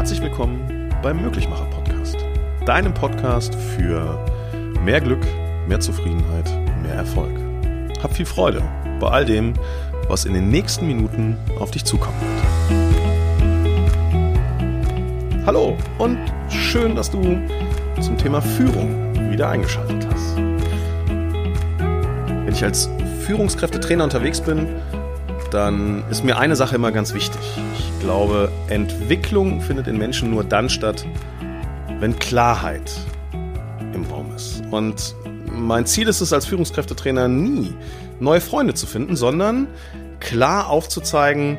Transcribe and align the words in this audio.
Herzlich 0.00 0.22
willkommen 0.22 0.88
beim 1.02 1.20
Möglichmacher 1.20 1.66
Podcast. 1.66 2.16
Deinem 2.64 2.94
Podcast 2.94 3.54
für 3.54 4.18
mehr 4.82 4.98
Glück, 4.98 5.22
mehr 5.68 5.78
Zufriedenheit, 5.78 6.50
mehr 6.82 6.94
Erfolg. 6.94 7.38
Hab 8.02 8.16
viel 8.16 8.24
Freude 8.24 8.62
bei 8.98 9.08
all 9.08 9.26
dem, 9.26 9.52
was 10.08 10.24
in 10.24 10.32
den 10.32 10.48
nächsten 10.48 10.86
Minuten 10.86 11.36
auf 11.58 11.70
dich 11.70 11.84
zukommen 11.84 12.16
wird. 15.28 15.44
Hallo 15.44 15.76
und 15.98 16.18
schön, 16.48 16.96
dass 16.96 17.10
du 17.10 17.38
zum 18.00 18.16
Thema 18.16 18.40
Führung 18.40 19.30
wieder 19.30 19.50
eingeschaltet 19.50 20.08
hast. 20.10 20.38
Wenn 22.46 22.54
ich 22.54 22.64
als 22.64 22.88
Führungskräftetrainer 23.26 24.04
unterwegs 24.04 24.40
bin, 24.40 24.66
dann 25.50 26.04
ist 26.10 26.24
mir 26.24 26.38
eine 26.38 26.56
Sache 26.56 26.76
immer 26.76 26.92
ganz 26.92 27.14
wichtig. 27.14 27.40
Ich 27.78 28.00
glaube, 28.00 28.50
Entwicklung 28.68 29.60
findet 29.60 29.86
in 29.86 29.98
Menschen 29.98 30.30
nur 30.30 30.44
dann 30.44 30.68
statt, 30.68 31.04
wenn 31.98 32.18
Klarheit 32.18 32.90
im 33.92 34.04
Raum 34.04 34.34
ist. 34.34 34.62
Und 34.70 35.14
mein 35.52 35.86
Ziel 35.86 36.08
ist 36.08 36.20
es 36.20 36.32
als 36.32 36.46
Führungskräftetrainer 36.46 37.28
nie, 37.28 37.74
neue 38.20 38.40
Freunde 38.40 38.74
zu 38.74 38.86
finden, 38.86 39.16
sondern 39.16 39.66
klar 40.20 40.68
aufzuzeigen, 40.68 41.58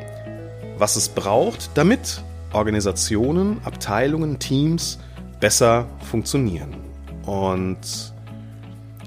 was 0.77 0.95
es 0.95 1.09
braucht, 1.09 1.71
damit 1.75 2.23
Organisationen, 2.53 3.61
Abteilungen, 3.63 4.39
Teams 4.39 4.99
besser 5.39 5.87
funktionieren. 6.09 6.75
Und 7.25 8.13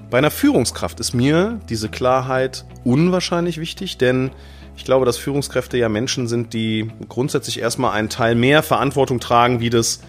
bei 0.09 0.19
einer 0.19 0.31
Führungskraft 0.31 0.99
ist 0.99 1.13
mir 1.13 1.59
diese 1.69 1.89
Klarheit 1.89 2.65
unwahrscheinlich 2.83 3.59
wichtig, 3.59 3.97
denn 3.97 4.31
ich 4.77 4.85
glaube, 4.85 5.05
dass 5.05 5.17
Führungskräfte 5.17 5.77
ja 5.77 5.89
Menschen 5.89 6.27
sind, 6.27 6.53
die 6.53 6.89
grundsätzlich 7.09 7.59
erstmal 7.59 7.93
einen 7.93 8.09
Teil 8.09 8.35
mehr 8.35 8.63
Verantwortung 8.63 9.19
tragen, 9.19 9.59
wie 9.59 9.69
das 9.69 10.01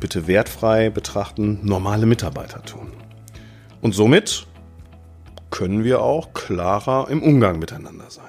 bitte 0.00 0.26
wertfrei 0.26 0.90
betrachten 0.90 1.60
normale 1.62 2.06
Mitarbeiter 2.06 2.62
tun. 2.62 2.92
Und 3.80 3.94
somit 3.94 4.46
können 5.50 5.84
wir 5.84 6.00
auch 6.00 6.32
klarer 6.32 7.08
im 7.08 7.22
Umgang 7.22 7.58
miteinander 7.58 8.10
sein. 8.10 8.24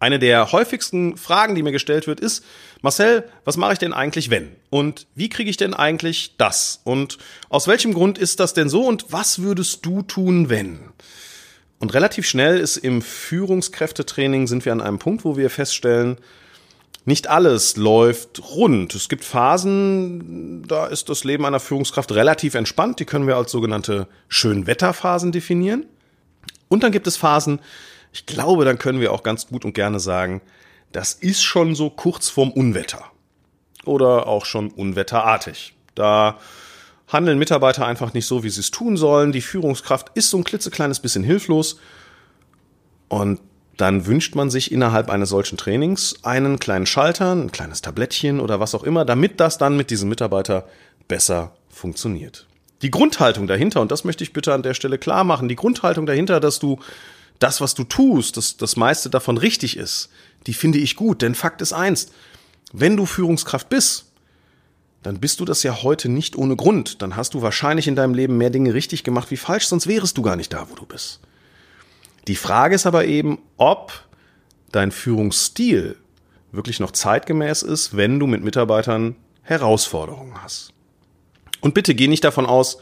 Eine 0.00 0.18
der 0.18 0.52
häufigsten 0.52 1.16
Fragen, 1.16 1.54
die 1.54 1.62
mir 1.62 1.72
gestellt 1.72 2.06
wird, 2.06 2.20
ist, 2.20 2.44
Marcel, 2.82 3.28
was 3.44 3.56
mache 3.56 3.72
ich 3.72 3.78
denn 3.80 3.92
eigentlich 3.92 4.30
wenn? 4.30 4.50
Und 4.70 5.08
wie 5.16 5.28
kriege 5.28 5.50
ich 5.50 5.56
denn 5.56 5.74
eigentlich 5.74 6.36
das? 6.38 6.80
Und 6.84 7.18
aus 7.48 7.66
welchem 7.66 7.94
Grund 7.94 8.16
ist 8.16 8.38
das 8.38 8.54
denn 8.54 8.68
so? 8.68 8.86
Und 8.86 9.12
was 9.12 9.40
würdest 9.40 9.84
du 9.84 10.02
tun, 10.02 10.48
wenn? 10.48 10.78
Und 11.78 11.94
relativ 11.94 12.26
schnell 12.26 12.58
ist 12.58 12.76
im 12.76 13.02
Führungskräftetraining 13.02 14.46
sind 14.46 14.64
wir 14.64 14.72
an 14.72 14.80
einem 14.80 14.98
Punkt, 14.98 15.24
wo 15.24 15.36
wir 15.36 15.48
feststellen, 15.48 16.16
nicht 17.04 17.28
alles 17.28 17.76
läuft 17.76 18.42
rund. 18.54 18.94
Es 18.94 19.08
gibt 19.08 19.24
Phasen, 19.24 20.64
da 20.66 20.86
ist 20.86 21.08
das 21.08 21.24
Leben 21.24 21.46
einer 21.46 21.60
Führungskraft 21.60 22.12
relativ 22.12 22.54
entspannt. 22.54 23.00
Die 23.00 23.06
können 23.06 23.26
wir 23.26 23.36
als 23.36 23.50
sogenannte 23.50 24.08
Schönwetterphasen 24.28 25.32
definieren. 25.32 25.86
Und 26.68 26.82
dann 26.82 26.92
gibt 26.92 27.06
es 27.06 27.16
Phasen, 27.16 27.60
ich 28.12 28.26
glaube, 28.26 28.64
dann 28.64 28.78
können 28.78 29.00
wir 29.00 29.12
auch 29.12 29.22
ganz 29.22 29.46
gut 29.46 29.64
und 29.64 29.74
gerne 29.74 30.00
sagen, 30.00 30.42
das 30.92 31.14
ist 31.14 31.42
schon 31.42 31.74
so 31.74 31.90
kurz 31.90 32.28
vorm 32.28 32.50
Unwetter. 32.50 33.04
Oder 33.84 34.26
auch 34.26 34.44
schon 34.44 34.70
unwetterartig. 34.70 35.74
Da 35.94 36.38
handeln 37.08 37.38
Mitarbeiter 37.38 37.86
einfach 37.86 38.14
nicht 38.14 38.26
so, 38.26 38.42
wie 38.42 38.50
sie 38.50 38.60
es 38.60 38.70
tun 38.70 38.96
sollen. 38.96 39.32
Die 39.32 39.40
Führungskraft 39.40 40.10
ist 40.14 40.30
so 40.30 40.36
ein 40.36 40.44
klitzekleines 40.44 41.00
bisschen 41.00 41.24
hilflos. 41.24 41.78
Und 43.08 43.40
dann 43.78 44.06
wünscht 44.06 44.34
man 44.34 44.50
sich 44.50 44.72
innerhalb 44.72 45.08
eines 45.08 45.30
solchen 45.30 45.56
Trainings 45.56 46.16
einen 46.22 46.58
kleinen 46.58 46.84
Schalter, 46.84 47.32
ein 47.32 47.52
kleines 47.52 47.80
Tablettchen 47.80 48.40
oder 48.40 48.60
was 48.60 48.74
auch 48.74 48.82
immer, 48.82 49.04
damit 49.04 49.40
das 49.40 49.56
dann 49.56 49.76
mit 49.76 49.90
diesem 49.90 50.08
Mitarbeiter 50.08 50.68
besser 51.06 51.52
funktioniert. 51.70 52.46
Die 52.82 52.90
Grundhaltung 52.90 53.46
dahinter, 53.46 53.80
und 53.80 53.90
das 53.90 54.04
möchte 54.04 54.24
ich 54.24 54.32
bitte 54.32 54.52
an 54.52 54.62
der 54.62 54.74
Stelle 54.74 54.98
klar 54.98 55.24
machen, 55.24 55.48
die 55.48 55.56
Grundhaltung 55.56 56.06
dahinter, 56.06 56.40
dass 56.40 56.58
du 56.58 56.78
das, 57.38 57.60
was 57.60 57.74
du 57.74 57.84
tust, 57.84 58.36
dass 58.36 58.56
das 58.56 58.76
meiste 58.76 59.10
davon 59.10 59.38
richtig 59.38 59.76
ist, 59.76 60.10
die 60.46 60.54
finde 60.54 60.78
ich 60.78 60.96
gut. 60.96 61.22
Denn 61.22 61.34
Fakt 61.34 61.62
ist 61.62 61.72
eins, 61.72 62.08
wenn 62.72 62.96
du 62.96 63.06
Führungskraft 63.06 63.68
bist, 63.68 64.07
dann 65.02 65.20
bist 65.20 65.40
du 65.40 65.44
das 65.44 65.62
ja 65.62 65.82
heute 65.82 66.08
nicht 66.08 66.36
ohne 66.36 66.56
Grund. 66.56 67.02
Dann 67.02 67.16
hast 67.16 67.34
du 67.34 67.42
wahrscheinlich 67.42 67.86
in 67.86 67.96
deinem 67.96 68.14
Leben 68.14 68.36
mehr 68.36 68.50
Dinge 68.50 68.74
richtig 68.74 69.04
gemacht 69.04 69.30
wie 69.30 69.36
falsch, 69.36 69.66
sonst 69.66 69.86
wärest 69.86 70.18
du 70.18 70.22
gar 70.22 70.36
nicht 70.36 70.52
da, 70.52 70.68
wo 70.70 70.74
du 70.74 70.86
bist. 70.86 71.20
Die 72.26 72.36
Frage 72.36 72.74
ist 72.74 72.86
aber 72.86 73.06
eben, 73.06 73.38
ob 73.56 73.92
dein 74.72 74.92
Führungsstil 74.92 75.96
wirklich 76.52 76.80
noch 76.80 76.90
zeitgemäß 76.90 77.62
ist, 77.62 77.96
wenn 77.96 78.18
du 78.18 78.26
mit 78.26 78.42
Mitarbeitern 78.42 79.16
Herausforderungen 79.42 80.42
hast. 80.42 80.72
Und 81.60 81.74
bitte 81.74 81.94
geh 81.94 82.08
nicht 82.08 82.24
davon 82.24 82.46
aus, 82.46 82.78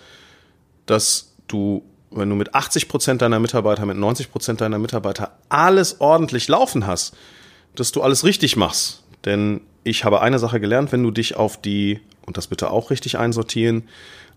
dass 0.86 1.34
du, 1.48 1.84
wenn 2.10 2.28
du 2.28 2.34
mit 2.34 2.54
80 2.54 2.88
Prozent 2.88 3.22
deiner 3.22 3.38
Mitarbeiter, 3.38 3.86
mit 3.86 3.96
90 3.96 4.30
Prozent 4.30 4.60
deiner 4.60 4.78
Mitarbeiter 4.78 5.38
alles 5.48 6.00
ordentlich 6.00 6.48
laufen 6.48 6.86
hast, 6.86 7.16
dass 7.74 7.92
du 7.92 8.02
alles 8.02 8.24
richtig 8.24 8.56
machst. 8.56 9.04
Denn 9.26 9.60
ich 9.84 10.04
habe 10.04 10.22
eine 10.22 10.38
Sache 10.38 10.60
gelernt, 10.60 10.92
wenn 10.92 11.02
du 11.02 11.10
dich 11.10 11.36
auf 11.36 11.60
die, 11.60 12.00
und 12.24 12.36
das 12.36 12.46
bitte 12.46 12.70
auch 12.70 12.90
richtig 12.90 13.18
einsortieren, 13.18 13.84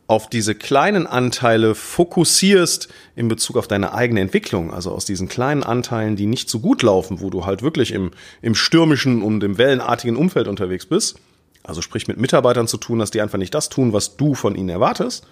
auf 0.07 0.27
diese 0.27 0.55
kleinen 0.55 1.05
Anteile 1.05 1.75
fokussierst 1.75 2.89
in 3.16 3.28
Bezug 3.28 3.57
auf 3.57 3.67
deine 3.67 3.94
eigene 3.94 4.22
Entwicklung, 4.22 4.73
also 4.73 4.91
aus 4.91 5.05
diesen 5.05 5.28
kleinen 5.28 5.61
Anteilen, 5.61 6.16
die 6.16 6.25
nicht 6.25 6.49
so 6.49 6.59
gut 6.59 6.81
laufen, 6.81 7.22
wo 7.22 7.29
du 7.29 7.45
halt 7.45 7.61
wirklich 7.61 7.91
im, 7.91 8.09
im 8.41 8.55
stürmischen 8.55 9.22
und 9.22 9.44
im 9.44 9.59
wellenartigen 9.59 10.16
Umfeld 10.16 10.47
unterwegs 10.47 10.88
bist, 10.88 11.19
also 11.61 11.83
sprich 11.83 12.07
mit 12.07 12.17
Mitarbeitern 12.17 12.67
zu 12.67 12.78
tun, 12.78 12.97
dass 12.97 13.11
die 13.11 13.22
einfach 13.22 13.38
nicht 13.38 13.53
das 13.53 13.69
tun, 13.69 13.94
was 13.94 14.17
du 14.17 14.33
von 14.33 14.55
ihnen 14.55 14.69
erwartest, 14.69 15.28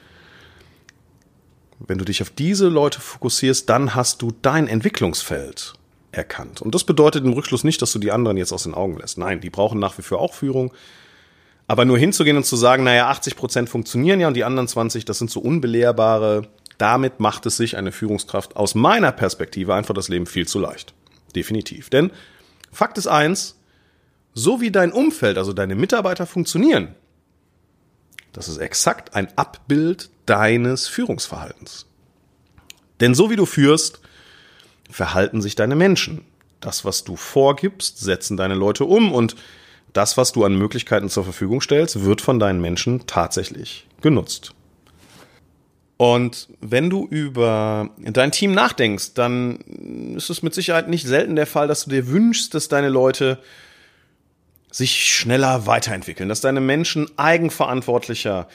wenn 1.79 1.97
du 1.97 2.06
dich 2.06 2.22
auf 2.22 2.29
diese 2.29 2.67
Leute 2.67 3.01
fokussierst, 3.01 3.67
dann 3.69 3.96
hast 3.96 4.22
du 4.22 4.31
dein 4.44 4.67
Entwicklungsfeld 4.67 5.73
erkannt. 6.17 6.61
Und 6.61 6.75
das 6.75 6.83
bedeutet 6.83 7.23
im 7.23 7.33
Rückschluss 7.33 7.63
nicht, 7.63 7.81
dass 7.81 7.94
du 7.94 8.00
die 8.00 8.11
anderen 8.11 8.38
jetzt 8.38 8.51
aus 8.51 8.63
den 8.63 8.73
Augen 8.73 8.97
lässt. 8.97 9.17
Nein, 9.17 9.39
die 9.39 9.50
brauchen 9.50 9.79
nach 9.79 9.97
wie 9.97 10.01
vor 10.01 10.19
auch 10.19 10.33
Führung. 10.33 10.73
Aber 11.67 11.85
nur 11.85 11.97
hinzugehen 11.97 12.38
und 12.38 12.45
zu 12.45 12.55
sagen, 12.55 12.83
naja, 12.83 13.09
80 13.09 13.35
Prozent 13.35 13.69
funktionieren 13.69 14.19
ja 14.19 14.28
und 14.28 14.33
die 14.33 14.44
anderen 14.44 14.67
20, 14.67 15.05
das 15.05 15.19
sind 15.19 15.29
so 15.29 15.39
unbelehrbare, 15.39 16.47
damit 16.78 17.19
macht 17.19 17.45
es 17.45 17.57
sich 17.57 17.78
eine 17.78 17.91
Führungskraft 17.91 18.55
aus 18.55 18.75
meiner 18.75 19.11
Perspektive 19.11 19.73
einfach 19.73 19.94
das 19.94 20.09
Leben 20.09 20.25
viel 20.25 20.47
zu 20.47 20.59
leicht. 20.59 20.94
Definitiv. 21.35 21.89
Denn 21.89 22.11
Fakt 22.72 22.97
ist 22.97 23.07
eins, 23.07 23.59
so 24.34 24.61
wie 24.61 24.72
dein 24.72 24.91
Umfeld, 24.91 25.38
also 25.38 25.53
deine 25.53 25.75
Mitarbeiter 25.75 26.25
funktionieren, 26.25 26.95
das 28.34 28.47
ist 28.47 28.57
exakt 28.57 29.16
ein 29.16 29.28
Abbild 29.35 30.09
deines 30.25 30.88
Führungsverhaltens. 30.88 31.88
Denn 32.99 33.16
so 33.16 33.29
wie 33.29 33.35
du 33.35 33.45
führst, 33.45 33.99
verhalten 34.90 35.42
sich 35.42 35.56
deine 35.56 35.75
Menschen. 35.75 36.25
Das, 36.59 36.86
was 36.86 37.03
du 37.03 37.16
vorgibst, 37.16 38.00
setzen 38.00 38.38
deine 38.38 38.56
Leute 38.56 38.86
um 38.86 39.12
und 39.12 39.36
das, 39.94 40.18
was 40.18 40.31
du 40.31 40.44
an 40.44 40.56
Möglichkeiten 40.56 41.09
zur 41.09 41.24
Verfügung 41.24 41.62
stellst, 41.62 42.03
wird 42.03 42.22
von 42.22 42.40
deinen 42.40 42.62
Menschen 42.62 43.08
tatsächlich 43.08 43.88
genutzt. 44.02 44.53
Und 45.97 46.47
wenn 46.62 46.92
du 46.92 47.08
über 47.08 47.90
dein 47.97 48.31
Team 48.31 48.52
nachdenkst, 48.52 49.16
dann 49.16 49.58
ist 50.16 50.30
es 50.30 50.44
mit 50.44 50.53
Sicherheit 50.53 50.88
nicht 50.88 51.08
selten 51.08 51.36
der 51.36 51.47
Fall, 51.47 51.68
dass 51.68 51.86
du 51.86 51.90
dir 51.90 52.08
wünschst, 52.08 52.53
dass 52.53 52.68
deine 52.68 52.90
Leute 52.90 53.40
sich 54.70 55.12
schneller 55.12 55.66
weiterentwickeln, 55.66 56.30
dass 56.30 56.42
deine 56.42 56.62
Menschen 56.62 57.09
eigenverantwortlicher 57.18 58.47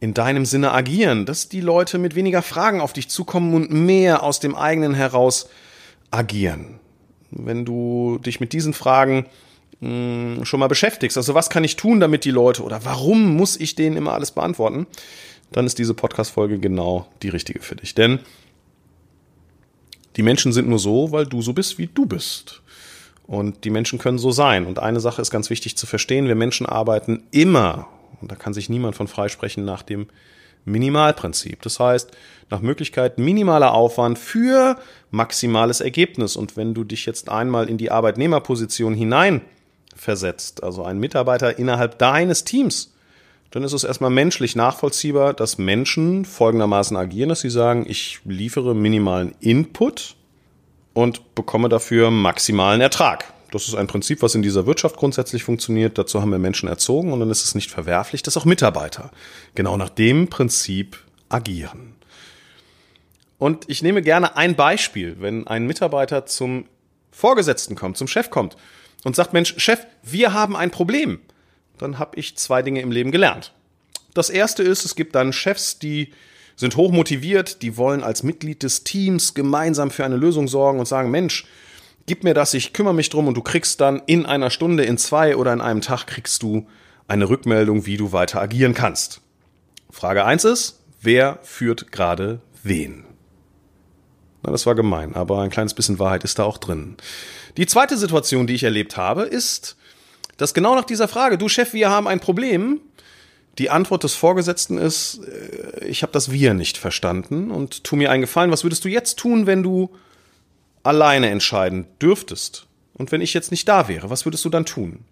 in 0.00 0.12
deinem 0.12 0.44
Sinne 0.44 0.72
agieren, 0.72 1.24
dass 1.24 1.48
die 1.48 1.60
Leute 1.60 1.98
mit 1.98 2.14
weniger 2.14 2.42
Fragen 2.42 2.82
auf 2.82 2.92
dich 2.92 3.08
zukommen 3.08 3.54
und 3.54 3.70
mehr 3.70 4.22
aus 4.22 4.40
dem 4.40 4.54
eigenen 4.54 4.94
heraus 4.94 5.48
agieren. 6.10 6.80
Wenn 7.30 7.64
du 7.64 8.18
dich 8.18 8.40
mit 8.40 8.52
diesen 8.52 8.74
Fragen 8.74 9.26
hm, 9.80 10.44
schon 10.44 10.60
mal 10.60 10.68
beschäftigst, 10.68 11.16
also 11.16 11.34
was 11.34 11.50
kann 11.50 11.64
ich 11.64 11.76
tun, 11.76 12.00
damit 12.00 12.24
die 12.24 12.30
Leute 12.30 12.62
oder 12.62 12.84
warum 12.84 13.36
muss 13.36 13.56
ich 13.56 13.74
denen 13.74 13.96
immer 13.96 14.12
alles 14.12 14.32
beantworten, 14.32 14.86
dann 15.52 15.66
ist 15.66 15.78
diese 15.78 15.94
Podcast-Folge 15.94 16.58
genau 16.58 17.08
die 17.22 17.28
richtige 17.28 17.60
für 17.60 17.76
dich. 17.76 17.94
Denn 17.94 18.20
die 20.16 20.22
Menschen 20.22 20.52
sind 20.52 20.68
nur 20.68 20.78
so, 20.78 21.12
weil 21.12 21.26
du 21.26 21.42
so 21.42 21.52
bist, 21.52 21.78
wie 21.78 21.86
du 21.86 22.06
bist. 22.06 22.62
Und 23.26 23.64
die 23.64 23.70
Menschen 23.70 23.98
können 23.98 24.18
so 24.18 24.32
sein. 24.32 24.66
Und 24.66 24.80
eine 24.80 25.00
Sache 25.00 25.22
ist 25.22 25.30
ganz 25.30 25.50
wichtig 25.50 25.76
zu 25.76 25.86
verstehen, 25.86 26.26
wir 26.26 26.34
Menschen 26.34 26.66
arbeiten 26.66 27.22
immer, 27.30 27.88
und 28.20 28.30
da 28.30 28.34
kann 28.34 28.52
sich 28.52 28.68
niemand 28.68 28.96
von 28.96 29.06
freisprechen, 29.06 29.64
nach 29.64 29.82
dem 29.82 30.08
Minimalprinzip. 30.64 31.62
Das 31.62 31.80
heißt, 31.80 32.10
nach 32.50 32.60
Möglichkeit 32.60 33.18
minimaler 33.18 33.72
Aufwand 33.72 34.18
für 34.18 34.76
maximales 35.10 35.80
Ergebnis. 35.80 36.36
Und 36.36 36.56
wenn 36.56 36.74
du 36.74 36.84
dich 36.84 37.06
jetzt 37.06 37.28
einmal 37.28 37.68
in 37.68 37.78
die 37.78 37.90
Arbeitnehmerposition 37.90 38.94
hinein 38.94 39.42
versetzt, 39.94 40.62
also 40.62 40.84
ein 40.84 40.98
Mitarbeiter 40.98 41.58
innerhalb 41.58 41.98
deines 41.98 42.44
Teams, 42.44 42.94
dann 43.50 43.64
ist 43.64 43.72
es 43.72 43.84
erstmal 43.84 44.10
menschlich 44.10 44.54
nachvollziehbar, 44.54 45.34
dass 45.34 45.58
Menschen 45.58 46.24
folgendermaßen 46.24 46.96
agieren, 46.96 47.30
dass 47.30 47.40
sie 47.40 47.50
sagen, 47.50 47.84
ich 47.88 48.20
liefere 48.24 48.74
minimalen 48.74 49.34
Input 49.40 50.16
und 50.92 51.34
bekomme 51.34 51.68
dafür 51.68 52.10
maximalen 52.10 52.80
Ertrag. 52.80 53.32
Das 53.52 53.68
ist 53.68 53.74
ein 53.74 53.86
Prinzip, 53.86 54.22
was 54.22 54.34
in 54.34 54.42
dieser 54.42 54.66
Wirtschaft 54.66 54.96
grundsätzlich 54.96 55.44
funktioniert. 55.44 55.98
Dazu 55.98 56.20
haben 56.20 56.30
wir 56.30 56.38
Menschen 56.38 56.68
erzogen 56.68 57.12
und 57.12 57.20
dann 57.20 57.30
ist 57.30 57.44
es 57.44 57.54
nicht 57.54 57.70
verwerflich, 57.70 58.22
dass 58.22 58.36
auch 58.36 58.44
Mitarbeiter 58.44 59.10
genau 59.54 59.76
nach 59.76 59.88
dem 59.88 60.28
Prinzip 60.28 60.98
agieren. 61.28 61.94
Und 63.38 63.68
ich 63.68 63.82
nehme 63.82 64.02
gerne 64.02 64.36
ein 64.36 64.54
Beispiel, 64.54 65.16
wenn 65.20 65.46
ein 65.46 65.66
Mitarbeiter 65.66 66.26
zum 66.26 66.66
Vorgesetzten 67.10 67.74
kommt, 67.74 67.96
zum 67.96 68.06
Chef 68.06 68.30
kommt 68.30 68.56
und 69.04 69.16
sagt, 69.16 69.32
Mensch, 69.32 69.54
Chef, 69.56 69.86
wir 70.02 70.32
haben 70.32 70.56
ein 70.56 70.70
Problem. 70.70 71.20
Dann 71.78 71.98
habe 71.98 72.18
ich 72.18 72.36
zwei 72.36 72.62
Dinge 72.62 72.82
im 72.82 72.92
Leben 72.92 73.10
gelernt. 73.10 73.52
Das 74.12 74.28
erste 74.28 74.62
ist, 74.62 74.84
es 74.84 74.94
gibt 74.94 75.14
dann 75.14 75.32
Chefs, 75.32 75.78
die 75.78 76.12
sind 76.56 76.76
hoch 76.76 76.92
motiviert, 76.92 77.62
die 77.62 77.78
wollen 77.78 78.04
als 78.04 78.22
Mitglied 78.22 78.62
des 78.62 78.84
Teams 78.84 79.32
gemeinsam 79.32 79.90
für 79.90 80.04
eine 80.04 80.16
Lösung 80.16 80.46
sorgen 80.46 80.78
und 80.78 80.86
sagen, 80.86 81.10
Mensch, 81.10 81.46
gib 82.06 82.24
mir 82.24 82.34
das, 82.34 82.54
ich 82.54 82.72
kümmere 82.72 82.94
mich 82.94 83.10
drum 83.10 83.28
und 83.28 83.34
du 83.34 83.42
kriegst 83.42 83.80
dann 83.80 84.02
in 84.06 84.26
einer 84.26 84.50
Stunde, 84.50 84.84
in 84.84 84.98
zwei 84.98 85.36
oder 85.36 85.52
in 85.52 85.60
einem 85.60 85.80
Tag 85.80 86.06
kriegst 86.06 86.42
du 86.42 86.66
eine 87.08 87.28
Rückmeldung, 87.28 87.86
wie 87.86 87.96
du 87.96 88.12
weiter 88.12 88.40
agieren 88.40 88.74
kannst. 88.74 89.20
Frage 89.90 90.24
eins 90.24 90.44
ist, 90.44 90.80
wer 91.00 91.38
führt 91.42 91.92
gerade 91.92 92.40
wen? 92.62 93.04
Na, 94.42 94.52
das 94.52 94.66
war 94.66 94.74
gemein, 94.74 95.14
aber 95.14 95.40
ein 95.40 95.50
kleines 95.50 95.74
bisschen 95.74 95.98
Wahrheit 95.98 96.24
ist 96.24 96.38
da 96.38 96.44
auch 96.44 96.58
drin. 96.58 96.96
Die 97.56 97.66
zweite 97.66 97.96
Situation, 97.96 98.46
die 98.46 98.54
ich 98.54 98.62
erlebt 98.62 98.96
habe, 98.96 99.22
ist, 99.22 99.76
dass 100.36 100.54
genau 100.54 100.74
nach 100.74 100.84
dieser 100.84 101.08
Frage, 101.08 101.36
du 101.36 101.48
Chef, 101.48 101.72
wir 101.74 101.90
haben 101.90 102.06
ein 102.06 102.20
Problem, 102.20 102.80
die 103.58 103.70
Antwort 103.70 104.04
des 104.04 104.14
Vorgesetzten 104.14 104.78
ist, 104.78 105.20
äh, 105.26 105.84
ich 105.86 106.02
habe 106.02 106.12
das 106.12 106.30
Wir 106.30 106.54
nicht 106.54 106.78
verstanden 106.78 107.50
und 107.50 107.84
tu 107.84 107.96
mir 107.96 108.10
einen 108.10 108.22
Gefallen, 108.22 108.50
was 108.50 108.64
würdest 108.64 108.84
du 108.84 108.88
jetzt 108.88 109.18
tun, 109.18 109.46
wenn 109.46 109.62
du 109.62 109.90
alleine 110.82 111.30
entscheiden 111.30 111.86
dürftest? 112.00 112.66
Und 112.94 113.12
wenn 113.12 113.20
ich 113.20 113.34
jetzt 113.34 113.50
nicht 113.50 113.68
da 113.68 113.88
wäre, 113.88 114.10
was 114.10 114.26
würdest 114.26 114.44
du 114.44 114.48
dann 114.48 114.66
tun? 114.66 115.04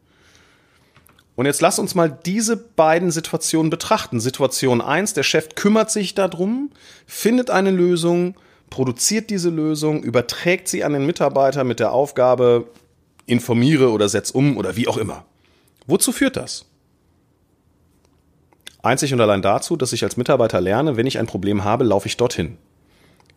Und 1.37 1.47
jetzt 1.47 1.61
lass 1.61 1.79
uns 1.79 1.95
mal 1.95 2.11
diese 2.11 2.57
beiden 2.57 3.11
Situationen 3.13 3.71
betrachten. 3.71 4.21
Situation 4.21 4.81
eins: 4.81 5.15
der 5.15 5.23
Chef 5.23 5.55
kümmert 5.55 5.91
sich 5.91 6.15
darum, 6.15 6.71
findet 7.07 7.51
eine 7.51 7.71
Lösung, 7.71 8.35
produziert 8.71 9.31
diese 9.31 9.49
Lösung, 9.49 10.03
überträgt 10.03 10.69
sie 10.69 10.83
an 10.83 10.93
den 10.93 11.07
Mitarbeiter 11.07 11.65
mit 11.65 11.81
der 11.81 11.93
Aufgabe, 11.93 12.67
informiere 13.27 13.91
oder 13.91 14.09
setz 14.09 14.31
um 14.31 14.57
oder 14.57 14.77
wie 14.77 14.89
auch 14.89 14.97
immer. 14.97 15.25
Wozu 15.87 16.13
führt 16.13 16.37
das? 16.37 16.67
Einzig 18.83 19.13
und 19.13 19.21
allein 19.21 19.43
dazu, 19.43 19.77
dass 19.77 19.93
ich 19.93 20.05
als 20.05 20.17
Mitarbeiter 20.17 20.61
lerne, 20.61 20.97
wenn 20.97 21.07
ich 21.07 21.19
ein 21.19 21.27
Problem 21.27 21.65
habe, 21.65 21.85
laufe 21.85 22.09
ich 22.09 22.17
dorthin. 22.17 22.59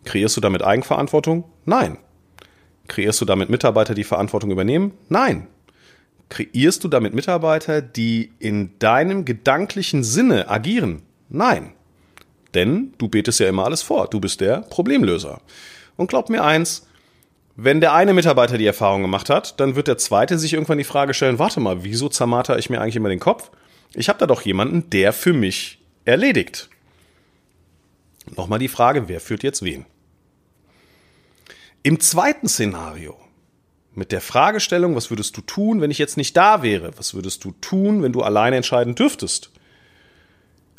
Kreierst 0.06 0.38
du 0.38 0.42
damit 0.42 0.64
Eigenverantwortung? 0.64 1.44
Nein. 1.66 1.98
Kreierst 2.88 3.22
du 3.22 3.26
damit 3.26 3.50
Mitarbeiter, 3.50 3.94
die 3.94 4.04
Verantwortung 4.04 4.52
übernehmen? 4.52 4.94
Nein. 5.10 5.48
Kreierst 6.30 6.84
du 6.84 6.88
damit 6.88 7.14
Mitarbeiter, 7.14 7.82
die 7.82 8.32
in 8.40 8.78
deinem 8.80 9.26
gedanklichen 9.26 10.04
Sinne 10.04 10.50
agieren? 10.50 11.02
Nein. 11.30 11.74
Denn 12.54 12.94
du 12.98 13.08
betest 13.08 13.40
ja 13.40 13.48
immer 13.48 13.66
alles 13.66 13.82
vor. 13.82 14.08
Du 14.08 14.20
bist 14.20 14.42
der 14.42 14.62
Problemlöser. 14.62 15.42
Und 15.98 16.08
glaub 16.08 16.30
mir 16.30 16.44
eins, 16.44 16.88
wenn 17.56 17.82
der 17.82 17.94
eine 17.94 18.14
Mitarbeiter 18.14 18.58
die 18.58 18.66
Erfahrung 18.66 19.02
gemacht 19.02 19.30
hat, 19.30 19.60
dann 19.60 19.76
wird 19.76 19.88
der 19.88 19.98
zweite 19.98 20.40
sich 20.40 20.54
irgendwann 20.54 20.78
die 20.78 20.84
Frage 20.84 21.14
stellen, 21.14 21.40
warte 21.40 21.60
mal, 21.60 21.84
wieso 21.84 22.10
zermarter 22.10 22.58
ich 22.58 22.70
mir 22.70 22.82
eigentlich 22.82 22.96
immer 22.96 23.10
den 23.10 23.20
Kopf? 23.20 23.52
Ich 23.94 24.10
habe 24.10 24.20
da 24.20 24.26
doch 24.26 24.42
jemanden, 24.42 24.90
der 24.90 25.14
für 25.14 25.34
mich 25.34 25.80
erledigt. 26.06 26.70
Nochmal 28.38 28.60
die 28.60 28.68
Frage, 28.68 29.10
wer 29.10 29.20
führt 29.20 29.44
jetzt 29.44 29.64
wen? 29.64 29.86
Im 31.84 32.00
zweiten 32.00 32.48
Szenario, 32.48 33.18
mit 33.94 34.12
der 34.12 34.22
Fragestellung, 34.22 34.96
was 34.96 35.10
würdest 35.10 35.36
du 35.36 35.42
tun, 35.42 35.82
wenn 35.82 35.92
ich 35.92 35.98
jetzt 35.98 36.16
nicht 36.16 36.38
da 36.38 36.62
wäre? 36.62 36.98
Was 36.98 37.14
würdest 37.14 37.44
du 37.44 37.52
tun, 37.60 38.04
wenn 38.04 38.14
du 38.14 38.22
alleine 38.22 38.56
entscheiden 38.56 38.96
dürftest? 38.96 39.52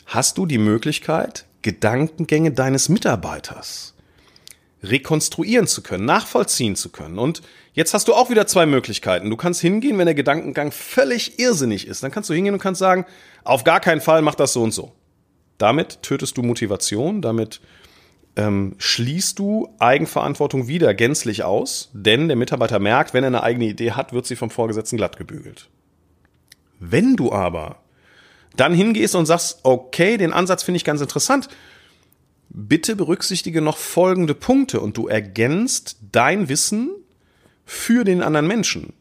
Hast 0.06 0.38
du 0.38 0.46
die 0.46 0.58
Möglichkeit, 0.58 1.46
Gedankengänge 1.62 2.52
deines 2.52 2.88
Mitarbeiters 2.88 3.94
rekonstruieren 4.82 5.66
zu 5.66 5.82
können, 5.82 6.04
nachvollziehen 6.04 6.74
zu 6.76 6.90
können. 6.90 7.18
Und 7.18 7.42
jetzt 7.72 7.94
hast 7.94 8.08
du 8.08 8.14
auch 8.14 8.30
wieder 8.30 8.46
zwei 8.46 8.66
Möglichkeiten. 8.66 9.30
Du 9.30 9.36
kannst 9.36 9.60
hingehen, 9.60 9.98
wenn 9.98 10.06
der 10.06 10.14
Gedankengang 10.14 10.72
völlig 10.72 11.38
irrsinnig 11.38 11.86
ist. 11.86 12.02
Dann 12.02 12.10
kannst 12.10 12.30
du 12.30 12.34
hingehen 12.34 12.54
und 12.54 12.60
kannst 12.60 12.80
sagen, 12.80 13.06
auf 13.44 13.64
gar 13.64 13.80
keinen 13.80 14.00
Fall 14.00 14.22
mach 14.22 14.34
das 14.34 14.52
so 14.52 14.62
und 14.62 14.72
so. 14.72 14.92
Damit 15.58 16.02
tötest 16.02 16.36
du 16.36 16.42
Motivation, 16.42 17.22
damit 17.22 17.60
ähm, 18.36 18.74
schließt 18.78 19.38
du 19.38 19.74
Eigenverantwortung 19.78 20.66
wieder 20.66 20.94
gänzlich 20.94 21.44
aus, 21.44 21.90
denn 21.92 22.28
der 22.28 22.36
Mitarbeiter 22.36 22.78
merkt, 22.78 23.14
wenn 23.14 23.24
er 23.24 23.28
eine 23.28 23.42
eigene 23.42 23.66
Idee 23.66 23.92
hat, 23.92 24.12
wird 24.12 24.26
sie 24.26 24.36
vom 24.36 24.50
Vorgesetzten 24.50 24.96
glatt 24.96 25.16
gebügelt. 25.16 25.68
Wenn 26.78 27.16
du 27.16 27.32
aber 27.32 27.76
dann 28.56 28.74
hingehst 28.74 29.14
und 29.14 29.26
sagst, 29.26 29.60
okay, 29.62 30.16
den 30.16 30.32
Ansatz 30.32 30.62
finde 30.62 30.76
ich 30.76 30.84
ganz 30.84 31.00
interessant, 31.00 31.48
bitte 32.48 32.96
berücksichtige 32.96 33.60
noch 33.60 33.76
folgende 33.76 34.34
Punkte 34.34 34.80
und 34.80 34.96
du 34.96 35.08
ergänzt 35.08 35.98
dein 36.12 36.48
Wissen 36.48 36.90
für 37.64 38.04
den 38.04 38.22
anderen 38.22 38.46
Menschen. 38.46 38.92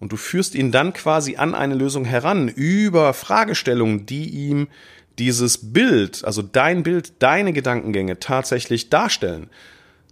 Und 0.00 0.12
du 0.12 0.16
führst 0.16 0.54
ihn 0.54 0.70
dann 0.70 0.92
quasi 0.92 1.36
an 1.36 1.54
eine 1.54 1.74
Lösung 1.74 2.04
heran 2.04 2.48
über 2.48 3.14
Fragestellungen, 3.14 4.06
die 4.06 4.28
ihm 4.28 4.68
dieses 5.18 5.72
Bild, 5.72 6.24
also 6.24 6.42
dein 6.42 6.82
Bild, 6.82 7.14
deine 7.20 7.52
Gedankengänge 7.52 8.18
tatsächlich 8.18 8.90
darstellen. 8.90 9.50